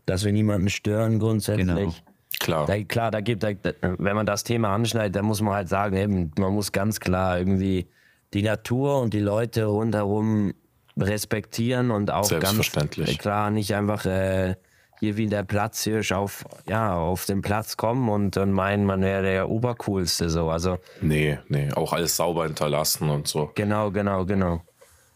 [0.06, 1.66] Dass wir niemanden stören grundsätzlich.
[1.66, 1.92] Genau.
[2.40, 2.64] Klar.
[2.64, 3.50] Da, klar, da gibt, da,
[3.82, 7.38] wenn man das Thema anschneidet, dann muss man halt sagen, eben, man muss ganz klar
[7.38, 7.88] irgendwie
[8.32, 10.54] die Natur und die Leute rundherum
[10.96, 13.18] respektieren und auch ganz Selbstverständlich.
[13.18, 14.54] klar nicht einfach äh,
[15.00, 19.22] hier wie der Platzhirsch auf, ja, auf den Platz kommen und dann meinen, man wäre
[19.22, 20.50] der Obercoolste so.
[20.50, 21.70] Also Nee, nee.
[21.72, 23.50] Auch alles sauber hinterlassen und so.
[23.54, 24.62] Genau, genau, genau.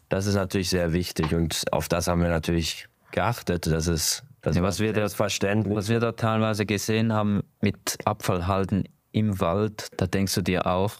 [0.09, 3.67] Das ist natürlich sehr wichtig und auf das haben wir natürlich geachtet.
[3.67, 5.77] Das ist, das Ja, was wir da- selbstverständlich.
[5.77, 10.93] Was wir da teilweise gesehen haben mit Abfallhalten im Wald, da denkst du dir auch,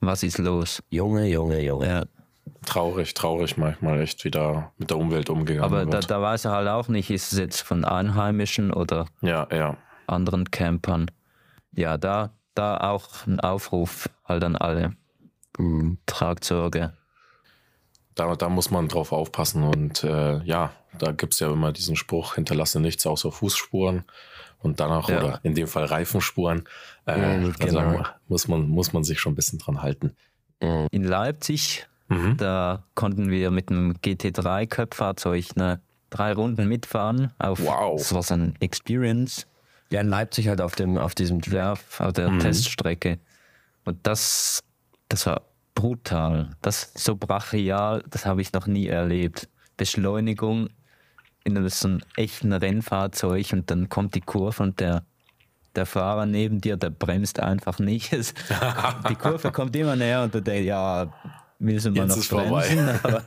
[0.00, 0.82] was ist los?
[0.90, 1.86] Junge, Junge, Junge.
[1.86, 2.04] Ja.
[2.66, 6.10] Traurig, traurig manchmal echt, wie da mit der Umwelt umgegangen Aber da, wird.
[6.10, 9.76] da weiß er halt auch nicht, ist es jetzt von Einheimischen oder ja, ja.
[10.06, 11.10] anderen Campern.
[11.72, 14.94] Ja, da, da auch ein Aufruf halt an alle.
[15.58, 15.98] Mhm.
[16.06, 16.92] Tragt Sorge.
[18.14, 19.62] Da, da muss man drauf aufpassen.
[19.64, 24.04] Und äh, ja, da gibt's ja immer diesen Spruch, hinterlasse nichts außer Fußspuren
[24.58, 25.18] und danach, Ja.
[25.18, 26.68] oder in dem Fall Reifenspuren.
[27.06, 28.04] Äh, Mhm, also genau.
[28.28, 30.14] muss, man, muss man sich schon ein bisschen dran halten.
[30.60, 32.36] In Leipzig, Mhm.
[32.36, 37.32] da konnten wir mit einem GT3-Köpffahrzeug eine drei Runden mitfahren.
[37.38, 37.98] Auf, Wow.
[37.98, 39.46] Das war so ein Experience.
[39.90, 43.18] Ja, in Leipzig halt auf dem, auf diesem ja, auf der Teststrecke.
[43.84, 44.62] Und das,
[45.08, 45.42] das war
[45.74, 46.50] brutal.
[46.62, 49.48] Das so brachial, das habe ich noch nie erlebt.
[49.76, 50.68] Beschleunigung
[51.44, 55.02] in einem so einem echten Rennfahrzeug und dann kommt die Kurve und der,
[55.74, 58.12] der Fahrer neben dir, der bremst einfach nicht.
[59.08, 61.12] Die Kurve kommt immer näher und du denkst, ja,
[61.66, 62.88] du mal Jetzt noch ist bremsen?
[63.02, 63.22] Aber,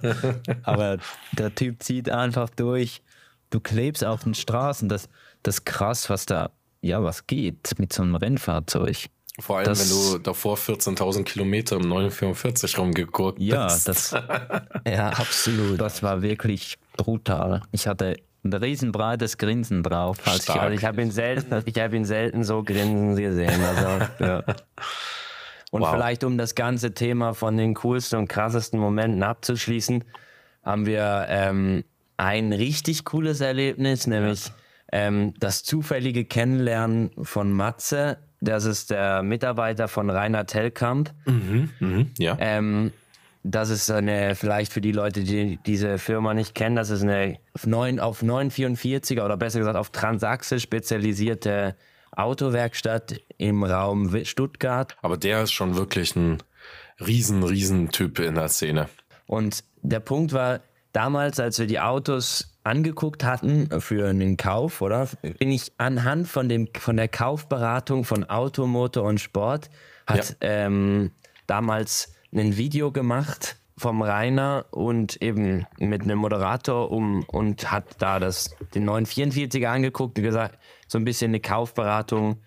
[0.63, 0.97] aber
[1.33, 3.01] der Typ zieht einfach durch.
[3.49, 4.89] Du klebst auf den Straßen.
[4.89, 5.07] Das,
[5.43, 9.09] das ist krass, was da, ja, was geht mit so einem Rennfahrzeug.
[9.39, 13.87] Vor allem, das, wenn du davor 14.000 Kilometer im 944 rumgeguckt ja, bist.
[13.87, 14.11] Das,
[14.87, 15.79] ja, absolut.
[15.79, 17.61] Das war wirklich brutal.
[17.71, 20.17] Ich hatte ein riesenbreites Grinsen drauf.
[20.25, 23.61] Als ich, also ich habe ihn, selten, hab ihn selten so grinsen gesehen.
[23.61, 24.43] Also, ja.
[25.71, 25.91] Und wow.
[25.91, 30.03] vielleicht, um das ganze Thema von den coolsten und krassesten Momenten abzuschließen,
[30.63, 31.83] haben wir ähm,
[32.17, 34.51] ein richtig cooles Erlebnis, nämlich
[34.91, 38.17] ähm, das zufällige Kennenlernen von Matze.
[38.41, 41.11] Das ist der Mitarbeiter von Rainer Tellkamp.
[41.25, 42.37] Mhm, mh, ja.
[42.39, 42.91] Ähm,
[43.43, 47.37] das ist eine, vielleicht für die Leute, die diese Firma nicht kennen, das ist eine
[47.53, 51.75] auf 9, auf 944er oder besser gesagt auf Transachse spezialisierte
[52.17, 54.95] Autowerkstatt im Raum Stuttgart.
[55.01, 56.41] Aber der ist schon wirklich ein
[56.99, 58.89] riesen, riesen Typ in der Szene.
[59.27, 65.07] Und der Punkt war, damals, als wir die Autos angeguckt hatten für einen Kauf, oder?
[65.21, 69.69] Bin ich anhand von, dem, von der Kaufberatung von Auto, Motor und Sport,
[70.07, 70.65] hat ja.
[70.65, 71.11] ähm,
[71.47, 78.19] damals ein Video gemacht vom Rainer und eben mit einem Moderator um und hat da
[78.19, 82.41] das, den 944er angeguckt und gesagt, so ein bisschen eine Kaufberatung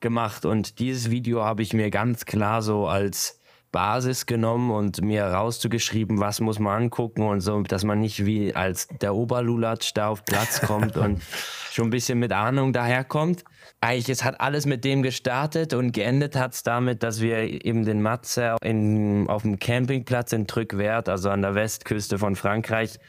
[0.00, 0.44] gemacht.
[0.44, 3.40] Und dieses Video habe ich mir ganz klar so als
[3.74, 8.54] Basis genommen und mir rauszugeschrieben, was muss man angucken und so, dass man nicht wie
[8.54, 11.20] als der Oberlulatsch da auf Platz kommt und
[11.72, 13.42] schon ein bisschen mit Ahnung daherkommt.
[13.80, 17.84] Eigentlich, es hat alles mit dem gestartet und geendet hat es damit, dass wir eben
[17.84, 23.00] den Matze in, auf dem Campingplatz in Trückwert, also an der Westküste von Frankreich,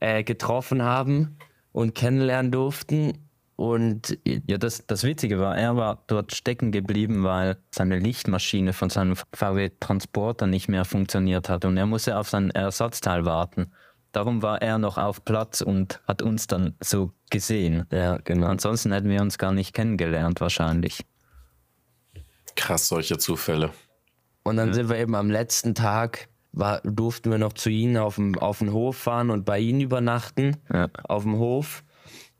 [0.00, 1.38] äh, getroffen haben
[1.72, 3.27] und kennenlernen durften.
[3.58, 8.88] Und ja, das, das Witzige war, er war dort stecken geblieben, weil seine Lichtmaschine von
[8.88, 13.72] seinem VW Transporter nicht mehr funktioniert hat und er musste auf sein Ersatzteil warten.
[14.12, 17.84] Darum war er noch auf Platz und hat uns dann so gesehen.
[17.90, 18.46] Ja, genau.
[18.46, 21.04] Ansonsten hätten wir uns gar nicht kennengelernt, wahrscheinlich.
[22.54, 23.72] Krass, solche Zufälle.
[24.44, 24.74] Und dann ja.
[24.74, 28.60] sind wir eben am letzten Tag, war, durften wir noch zu ihnen auf dem, auf
[28.60, 30.86] den Hof fahren und bei ihnen übernachten, ja.
[31.08, 31.82] auf dem Hof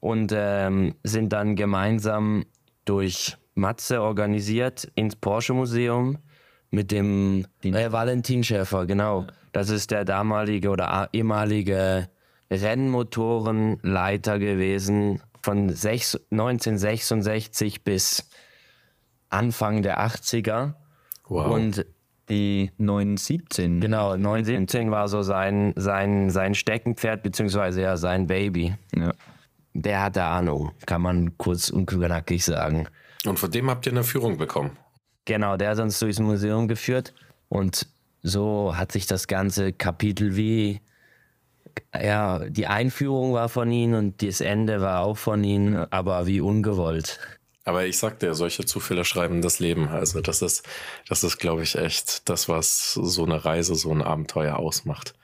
[0.00, 2.44] und ähm, sind dann gemeinsam
[2.84, 6.18] durch Matze organisiert ins Porsche Museum
[6.70, 9.26] mit dem äh, Valentin Schäfer, genau.
[9.52, 12.08] Das ist der damalige oder ehemalige
[12.50, 18.28] Rennmotorenleiter gewesen von 6, 1966 bis
[19.30, 20.74] Anfang der 80er.
[21.26, 21.50] Wow.
[21.50, 21.86] Und
[22.28, 23.80] die 917.
[23.80, 28.74] Genau, 917 war so sein, sein, sein Steckenpferd, beziehungsweise ja sein Baby.
[28.94, 29.12] Ja
[29.74, 32.88] der hatte Ahnung, kann man kurz und knackig sagen.
[33.24, 34.76] Und von dem habt ihr eine Führung bekommen?
[35.24, 37.14] Genau, der hat uns durchs Museum geführt
[37.48, 37.86] und
[38.22, 40.80] so hat sich das ganze Kapitel wie,
[41.94, 46.40] ja, die Einführung war von ihm und das Ende war auch von ihm, aber wie
[46.40, 47.20] ungewollt.
[47.64, 49.88] Aber ich sagte ja, solche Zufälle schreiben das Leben.
[49.88, 50.66] Also das ist,
[51.08, 55.14] das ist, glaube ich, echt das, was so eine Reise, so ein Abenteuer ausmacht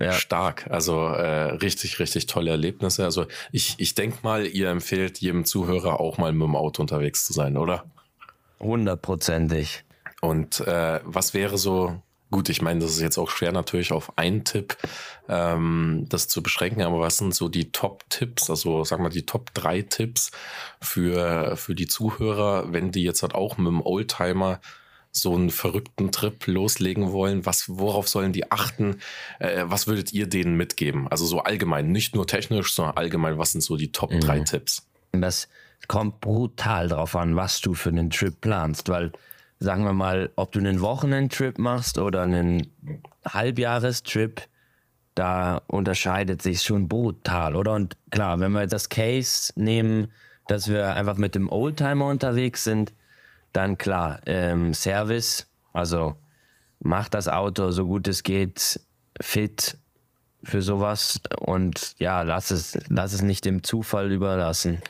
[0.00, 0.12] ja.
[0.12, 0.66] stark.
[0.70, 3.04] Also äh, richtig, richtig tolle Erlebnisse.
[3.04, 7.26] Also ich, ich denke mal, ihr empfehlt jedem Zuhörer auch mal mit dem Auto unterwegs
[7.26, 7.84] zu sein, oder?
[8.58, 9.84] Hundertprozentig.
[10.20, 14.18] Und äh, was wäre so, gut, ich meine, das ist jetzt auch schwer natürlich auf
[14.18, 14.76] einen Tipp
[15.28, 19.54] ähm, das zu beschränken, aber was sind so die Top-Tipps, also sagen wir die Top
[19.54, 20.30] drei Tipps
[20.80, 24.60] für, für die Zuhörer, wenn die jetzt halt auch mit dem Oldtimer
[25.12, 29.00] so einen verrückten Trip loslegen wollen, was, worauf sollen die achten?
[29.38, 31.08] Äh, was würdet ihr denen mitgeben?
[31.08, 34.20] Also so allgemein, nicht nur technisch, sondern allgemein, was sind so die Top mhm.
[34.20, 34.86] drei Tipps?
[35.12, 35.48] Das
[35.88, 39.12] kommt brutal drauf an, was du für einen Trip planst, weil
[39.58, 42.68] sagen wir mal, ob du einen Wochenendtrip machst oder einen
[43.26, 44.42] Halbjahrestrip,
[45.14, 47.74] da unterscheidet sich schon brutal, oder?
[47.74, 50.12] Und klar, wenn wir das Case nehmen,
[50.46, 52.92] dass wir einfach mit dem Oldtimer unterwegs sind,
[53.52, 56.16] dann klar, ähm, Service, also
[56.80, 58.80] macht das Auto so gut es geht
[59.20, 59.76] fit
[60.42, 64.80] für sowas und ja, lass es, lass es nicht dem Zufall überlassen.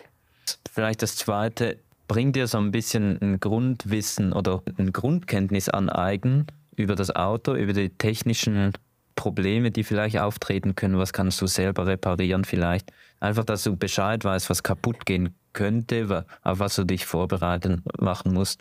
[0.72, 6.46] Vielleicht das zweite, bring dir so ein bisschen ein Grundwissen oder ein Grundkenntnis aneignen
[6.76, 8.72] über das Auto, über die technischen
[9.16, 12.92] Probleme, die vielleicht auftreten können, was kannst du selber reparieren vielleicht.
[13.18, 18.32] Einfach, dass du Bescheid weißt, was kaputt gehen könnte, auf was du dich vorbereiten machen
[18.32, 18.60] musst.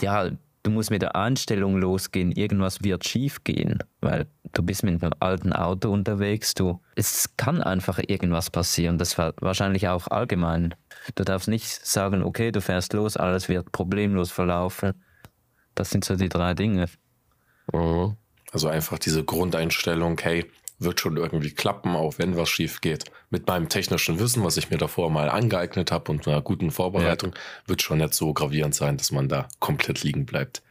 [0.00, 0.30] Ja,
[0.62, 5.12] du musst mit der Einstellung losgehen, irgendwas wird schief gehen, weil du bist mit einem
[5.20, 10.74] alten Auto unterwegs, du, es kann einfach irgendwas passieren, das war wahrscheinlich auch allgemein.
[11.14, 14.92] Du darfst nicht sagen, okay, du fährst los, alles wird problemlos verlaufen.
[15.76, 16.86] Das sind so die drei Dinge.
[17.72, 18.16] Mhm.
[18.50, 23.04] Also einfach diese Grundeinstellung, hey, wird schon irgendwie klappen, auch wenn was schief geht.
[23.30, 27.32] Mit meinem technischen Wissen, was ich mir davor mal angeeignet habe und einer guten Vorbereitung,
[27.32, 27.40] ja.
[27.68, 30.62] wird schon nicht so gravierend sein, dass man da komplett liegen bleibt.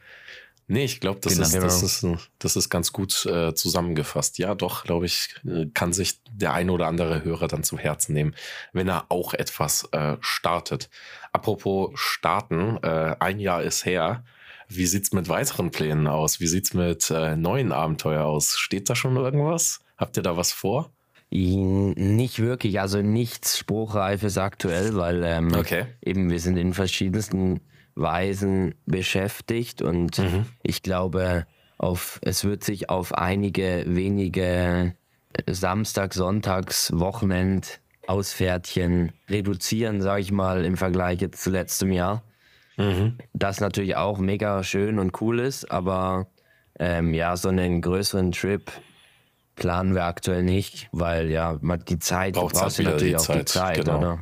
[0.68, 1.46] Nee, ich glaube, das, genau.
[1.46, 2.06] ist, das, ist,
[2.40, 4.38] das ist ganz gut äh, zusammengefasst.
[4.38, 8.14] Ja, doch, glaube ich, äh, kann sich der ein oder andere Hörer dann zu Herzen
[8.14, 8.34] nehmen,
[8.72, 10.90] wenn er auch etwas äh, startet.
[11.32, 14.24] Apropos starten, äh, ein Jahr ist her.
[14.68, 16.40] Wie sieht's mit weiteren Plänen aus?
[16.40, 18.58] Wie sieht's mit äh, neuen Abenteuer aus?
[18.58, 19.80] Steht da schon irgendwas?
[19.96, 20.90] Habt ihr da was vor?
[21.30, 25.86] Nicht wirklich, also nichts Spruchreifes aktuell, weil ähm, okay.
[26.04, 27.60] eben wir sind in verschiedensten
[27.94, 30.46] Weisen beschäftigt und mhm.
[30.62, 31.46] ich glaube,
[31.78, 34.94] auf, es wird sich auf einige wenige
[35.46, 42.22] Samstag, Sonntags, Wochenend Ausfährtchen reduzieren, sage ich mal, im Vergleich jetzt zu letztem Jahr.
[42.76, 43.18] Mhm.
[43.32, 46.28] Das natürlich auch mega schön und cool ist, aber
[46.78, 48.70] ähm, ja, so einen größeren Trip
[49.56, 53.20] planen wir aktuell nicht, weil ja, die Zeit, Braucht du brauchst halt natürlich die auch
[53.20, 53.98] Zeit, die Zeit, genau.
[53.98, 54.18] oder?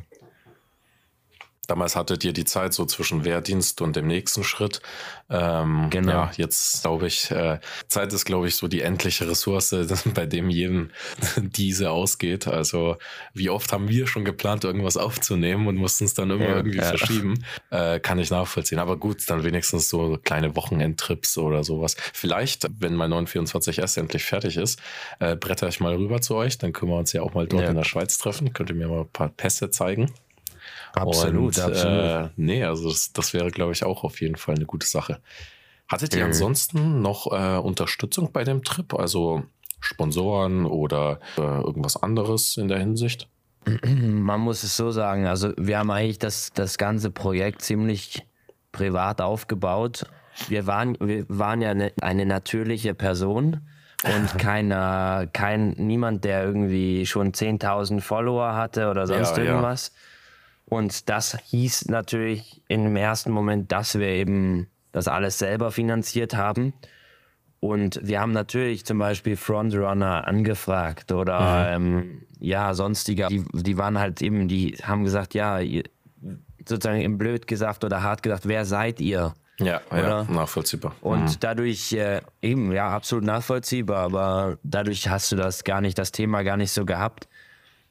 [1.67, 4.81] Damals hattet ihr die Zeit so zwischen Wehrdienst und dem nächsten Schritt.
[5.29, 6.11] Ähm, genau.
[6.11, 9.75] Ja, jetzt glaube ich, äh, Zeit ist, glaube ich, so die endliche Ressource,
[10.13, 10.91] bei dem jedem
[11.37, 12.47] diese ausgeht.
[12.47, 12.97] Also
[13.33, 16.77] wie oft haben wir schon geplant, irgendwas aufzunehmen und mussten es dann immer ja, irgendwie
[16.77, 16.85] ja.
[16.85, 17.43] verschieben.
[17.71, 18.79] Äh, kann ich nachvollziehen.
[18.79, 21.95] Aber gut, dann wenigstens so kleine Wochenendtrips oder sowas.
[22.13, 24.79] Vielleicht, wenn mein 924S endlich fertig ist,
[25.19, 26.57] äh, bretter ich mal rüber zu euch.
[26.57, 28.53] Dann können wir uns ja auch mal dort in der Schweiz treffen.
[28.53, 30.11] Könnt ihr mir mal ein paar Pässe zeigen.
[30.95, 31.99] Absolut, und, absolut.
[31.99, 35.19] Äh, nee, also das, das wäre, glaube ich, auch auf jeden Fall eine gute Sache.
[35.87, 36.27] Hattet ihr mhm.
[36.27, 38.93] ansonsten noch äh, Unterstützung bei dem Trip?
[38.93, 39.43] Also
[39.79, 43.29] Sponsoren oder äh, irgendwas anderes in der Hinsicht?
[43.85, 48.25] Man muss es so sagen, also wir haben eigentlich das, das ganze Projekt ziemlich
[48.71, 50.05] privat aufgebaut.
[50.47, 53.61] Wir waren, wir waren ja eine, eine natürliche Person
[54.03, 59.91] und keiner, kein, niemand, der irgendwie schon 10.000 Follower hatte oder sonst ja, irgendwas.
[59.93, 59.99] Ja.
[60.65, 66.73] Und das hieß natürlich im ersten Moment, dass wir eben das alles selber finanziert haben.
[67.59, 71.97] Und wir haben natürlich zum Beispiel Frontrunner angefragt oder mhm.
[71.97, 73.27] ähm, ja, sonstige.
[73.27, 75.59] Die, die waren halt eben, die haben gesagt, ja,
[76.67, 79.33] sozusagen im Blöd gesagt oder hart gesagt, wer seid ihr?
[79.59, 80.95] Ja, ja nachvollziehbar.
[81.01, 81.35] Und mhm.
[81.39, 86.43] dadurch, äh, eben, ja, absolut nachvollziehbar, aber dadurch hast du das gar nicht, das Thema
[86.43, 87.27] gar nicht so gehabt.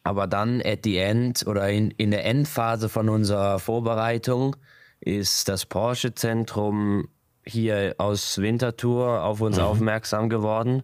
[0.05, 4.55] Aber dann at the end oder in, in der Endphase von unserer Vorbereitung
[5.01, 7.09] ist das Porsche-Zentrum
[7.47, 9.65] hier aus Winterthur auf uns mhm.
[9.65, 10.83] aufmerksam geworden.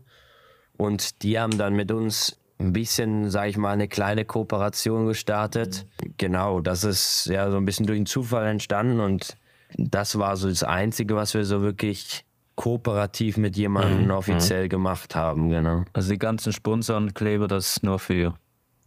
[0.77, 5.87] Und die haben dann mit uns ein bisschen, sag ich mal, eine kleine Kooperation gestartet.
[6.03, 6.15] Mhm.
[6.17, 9.37] Genau, das ist ja so ein bisschen durch den Zufall entstanden und
[9.77, 12.25] das war so das Einzige, was wir so wirklich
[12.57, 14.11] kooperativ mit jemandem mhm.
[14.11, 15.85] offiziell gemacht haben, genau.
[15.93, 18.35] Also die ganzen Sponsorenkleber, das ist nur für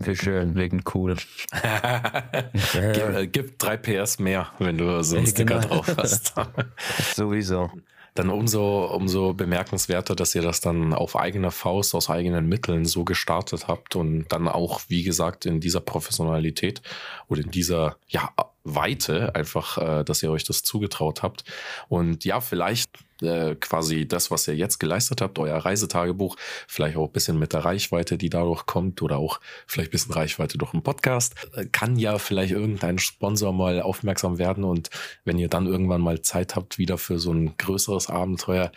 [0.07, 1.17] wie schön, wegen cool.
[2.73, 5.75] gib, äh, gib drei PS mehr, wenn du so einen Sticker genau.
[5.75, 6.33] drauf hast.
[7.15, 7.69] Sowieso.
[8.15, 13.03] Dann umso, umso bemerkenswerter, dass ihr das dann auf eigener Faust, aus eigenen Mitteln so
[13.03, 16.83] gestartet habt und dann auch, wie gesagt, in dieser Professionalität
[17.27, 18.29] oder in dieser ja,
[18.63, 21.43] Weite einfach, äh, dass ihr euch das zugetraut habt.
[21.89, 22.89] Und ja, vielleicht
[23.21, 26.35] äh, quasi das, was ihr jetzt geleistet habt, euer Reisetagebuch,
[26.67, 30.13] vielleicht auch ein bisschen mit der Reichweite, die dadurch kommt oder auch vielleicht ein bisschen
[30.13, 34.89] Reichweite durch einen Podcast, äh, kann ja vielleicht irgendein Sponsor mal aufmerksam werden und
[35.25, 38.71] wenn ihr dann irgendwann mal Zeit habt wieder für so ein größeres Abenteuer,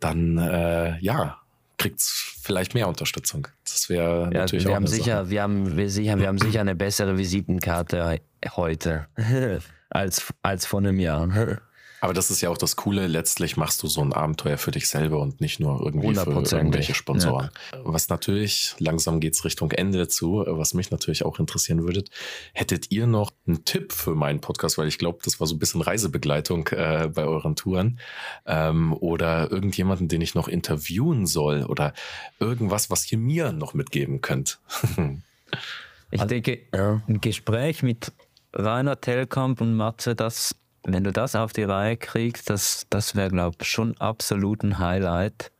[0.00, 1.40] dann äh, ja,
[1.78, 3.48] kriegt's vielleicht mehr Unterstützung.
[3.64, 5.30] Das wäre ja, natürlich wir auch haben sicher, Sache.
[5.30, 8.20] wir haben wir sicher, wir haben sicher eine bessere Visitenkarte
[8.50, 9.06] heute
[9.90, 11.60] als als vor einem Jahr.
[12.00, 13.06] Aber das ist ja auch das Coole.
[13.06, 16.94] Letztlich machst du so ein Abenteuer für dich selber und nicht nur irgendwie für irgendwelche
[16.94, 17.50] Sponsoren.
[17.72, 17.80] Ja.
[17.84, 22.04] Was natürlich, langsam geht's Richtung Ende zu, was mich natürlich auch interessieren würde.
[22.52, 24.76] Hättet ihr noch einen Tipp für meinen Podcast?
[24.78, 27.98] Weil ich glaube, das war so ein bisschen Reisebegleitung äh, bei euren Touren.
[28.44, 31.94] Ähm, oder irgendjemanden, den ich noch interviewen soll oder
[32.38, 34.60] irgendwas, was ihr mir noch mitgeben könnt.
[36.10, 38.12] ich denke, ein Gespräch mit
[38.56, 43.30] Rainer Telkamp und Matze, das wenn du das auf die Reihe kriegst, das, das wäre,
[43.30, 45.50] glaube ich, schon absolut ein Highlight.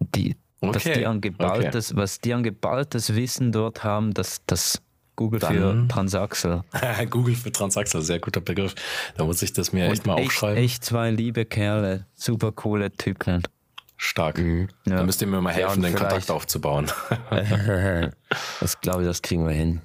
[0.00, 0.72] Die, okay.
[0.72, 2.00] dass die an geballtes, okay.
[2.00, 4.80] Was die an geballtes Wissen dort haben, das, das
[5.14, 6.62] Google Dann, für Transaxel.
[7.10, 8.74] Google für Transaxel, sehr guter Begriff.
[9.16, 10.64] Da muss ich das mir Und echt mal echt, aufschreiben.
[10.64, 13.42] Echt zwei liebe Kerle, super coole Typen.
[13.98, 14.38] Stark.
[14.38, 14.68] Mhm.
[14.86, 14.96] Ja.
[14.96, 16.90] Da müsst ihr mir mal helfen, ja, den Kontakt aufzubauen.
[18.60, 19.82] das glaube ich, das kriegen wir hin.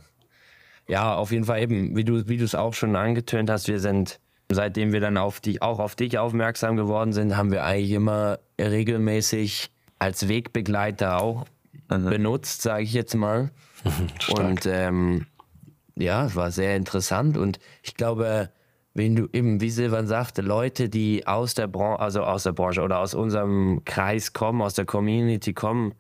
[0.88, 3.80] Ja, auf jeden Fall eben, wie du wie du es auch schon angetönt hast, wir
[3.80, 4.20] sind
[4.50, 8.40] Seitdem wir dann auf dich, auch auf dich aufmerksam geworden sind, haben wir eigentlich immer
[8.60, 11.46] regelmäßig als Wegbegleiter auch
[11.90, 12.10] also.
[12.10, 13.52] benutzt, sage ich jetzt mal.
[14.30, 15.26] und ähm,
[15.96, 18.50] ja, es war sehr interessant und ich glaube,
[18.94, 22.82] wenn du eben, wie Silvan sagte, Leute, die aus der Branche, also aus der Branche
[22.82, 25.94] oder aus unserem Kreis kommen, aus der Community kommen,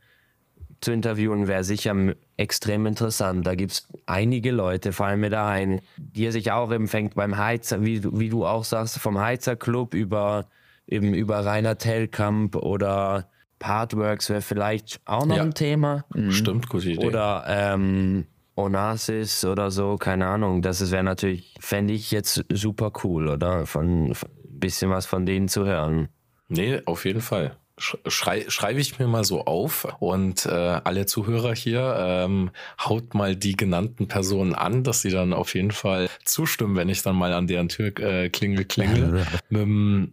[0.82, 1.96] zu interviewen, wäre sicher
[2.38, 3.46] extrem interessant.
[3.46, 7.16] Da gibt es einige Leute, vor allem mit der einen, die sich auch eben fängt
[7.16, 10.48] beim Heizer, wie, wie du auch sagst, vom Heizerclub über
[10.88, 16.06] eben über Rainer Tellkamp oder Partworks wäre vielleicht auch noch ja, ein Thema.
[16.14, 16.32] Mhm.
[16.32, 17.06] Stimmt, gute Idee.
[17.06, 18.26] Oder ähm,
[18.56, 20.62] Onassis oder so, keine Ahnung.
[20.62, 23.66] Das wäre natürlich, fände ich jetzt super cool, oder?
[23.66, 26.08] Von, von bisschen was von denen zu hören.
[26.48, 31.54] Nee, auf jeden Fall schrei schreibe ich mir mal so auf und äh, alle Zuhörer
[31.54, 32.50] hier ähm,
[32.80, 37.04] haut mal die genannten Personen an, dass sie dann auf jeden Fall zustimmen, wenn ich
[37.04, 39.26] dann mal an deren Tür äh, klingel klingel.
[39.50, 39.68] mit,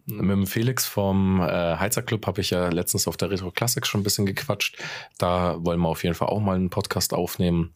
[0.07, 3.89] mit dem Felix vom äh, Heizer Club habe ich ja letztens auf der Retro Classics
[3.89, 4.77] schon ein bisschen gequatscht.
[5.19, 7.75] Da wollen wir auf jeden Fall auch mal einen Podcast aufnehmen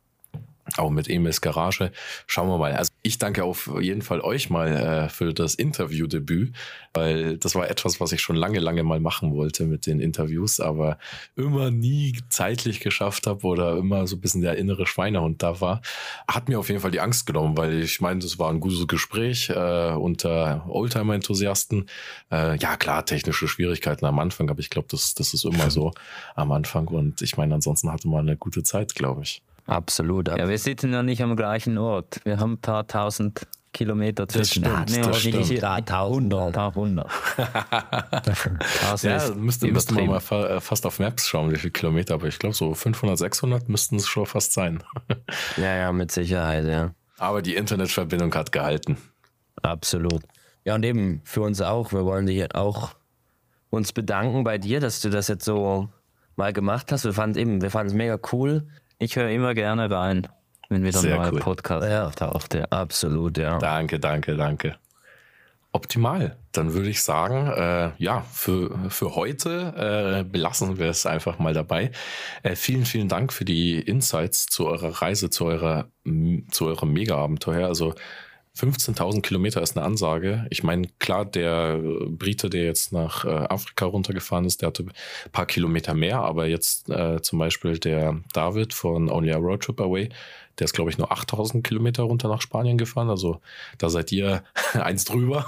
[0.77, 1.93] auch mit Emils Garage.
[2.27, 2.73] Schauen wir mal.
[2.75, 6.55] Also ich danke auf jeden Fall euch mal äh, für das Interviewdebüt,
[6.93, 10.61] weil das war etwas, was ich schon lange, lange mal machen wollte mit den Interviews,
[10.61, 10.99] aber
[11.37, 15.81] immer nie zeitlich geschafft habe oder immer so ein bisschen der innere Schweinehund da war.
[16.27, 18.87] Hat mir auf jeden Fall die Angst genommen, weil ich meine, das war ein gutes
[18.87, 21.87] Gespräch äh, unter Oldtimer-Enthusiasten.
[22.31, 25.93] Äh, ja, klar, technische Schwierigkeiten am Anfang, aber ich glaube, das, das ist immer so
[26.35, 29.43] am Anfang und ich meine, ansonsten hatte man eine gute Zeit, glaube ich.
[29.69, 30.29] Absolut.
[30.29, 32.21] Ja, wir sitzen ja nicht am gleichen Ort.
[32.25, 34.62] Wir haben ein paar tausend Kilometer zwischen.
[34.62, 35.62] Das stimmt, nee, das stimmt.
[35.62, 36.47] Ein paar hundert.
[36.47, 37.11] Ein paar hundert.
[39.03, 42.39] ja, müsste, müssten wir mal äh, fast auf Maps schauen, wie viele Kilometer, aber ich
[42.39, 44.83] glaube, so 500, 600 müssten es schon fast sein.
[45.59, 46.95] ja, ja, mit Sicherheit, ja.
[47.19, 48.97] Aber die Internetverbindung hat gehalten.
[49.61, 50.23] Absolut.
[50.64, 51.93] Ja, und eben für uns auch.
[51.93, 52.95] Wir wollen dich auch
[53.69, 55.91] uns bedanken bei dir, dass du das jetzt so
[56.37, 57.05] mal gemacht hast.
[57.05, 58.66] Wir fanden eben, wir fanden es mega cool.
[59.01, 60.26] Ich höre immer gerne rein,
[60.68, 61.40] wenn wieder ein neuer cool.
[61.40, 62.55] Podcast ja, taucht.
[62.55, 63.59] Ja, absolut, ja.
[63.59, 64.76] Danke, danke, danke.
[65.70, 66.36] Optimal.
[66.51, 71.55] Dann würde ich sagen, äh, ja, für, für heute äh, belassen wir es einfach mal
[71.55, 71.92] dabei.
[72.42, 75.88] Äh, vielen, vielen Dank für die Insights zu eurer Reise, zu eurer,
[76.51, 77.68] zu eurem Mega-Abenteuer.
[77.68, 77.94] Also
[78.59, 80.47] 15.000 Kilometer ist eine Ansage.
[80.51, 85.31] Ich meine, klar, der Brite, der jetzt nach äh, Afrika runtergefahren ist, der hatte ein
[85.31, 89.81] paar Kilometer mehr, aber jetzt äh, zum Beispiel der David von Only a Road Trip
[89.81, 90.09] Away,
[90.59, 93.11] der ist, glaube ich, nur 8000 Kilometer runter nach Spanien gefahren.
[93.11, 93.41] Also
[93.79, 94.43] da seid ihr
[94.75, 95.47] eins drüber.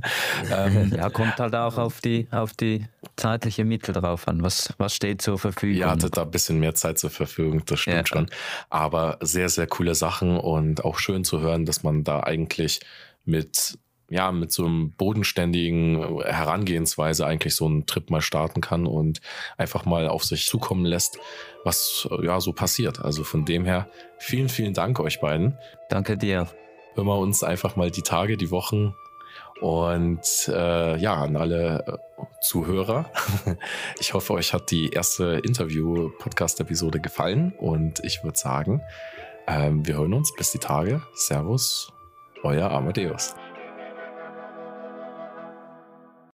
[0.52, 2.86] ähm, ja, kommt halt auch auf die, auf die
[3.16, 4.42] zeitliche Mittel drauf an.
[4.42, 5.76] Was, was steht zur Verfügung?
[5.76, 8.06] Ihr hattet da ein bisschen mehr Zeit zur Verfügung, das stimmt ja.
[8.06, 8.30] schon.
[8.68, 12.80] Aber sehr, sehr coole Sachen und auch schön zu hören, dass man da eigentlich
[13.24, 13.78] mit
[14.10, 19.20] ja, mit so einem bodenständigen Herangehensweise eigentlich so einen Trip mal starten kann und
[19.56, 21.18] einfach mal auf sich zukommen lässt,
[21.64, 23.00] was ja so passiert.
[23.00, 23.88] Also von dem her
[24.18, 25.56] vielen, vielen Dank euch beiden.
[25.88, 26.48] Danke dir.
[26.94, 28.94] Hören wir uns einfach mal die Tage, die Wochen
[29.60, 33.10] und äh, ja, an alle äh, Zuhörer.
[34.00, 38.80] Ich hoffe, euch hat die erste Interview-Podcast-Episode gefallen und ich würde sagen,
[39.46, 41.02] ähm, wir hören uns bis die Tage.
[41.14, 41.92] Servus,
[42.42, 43.34] euer Amadeus.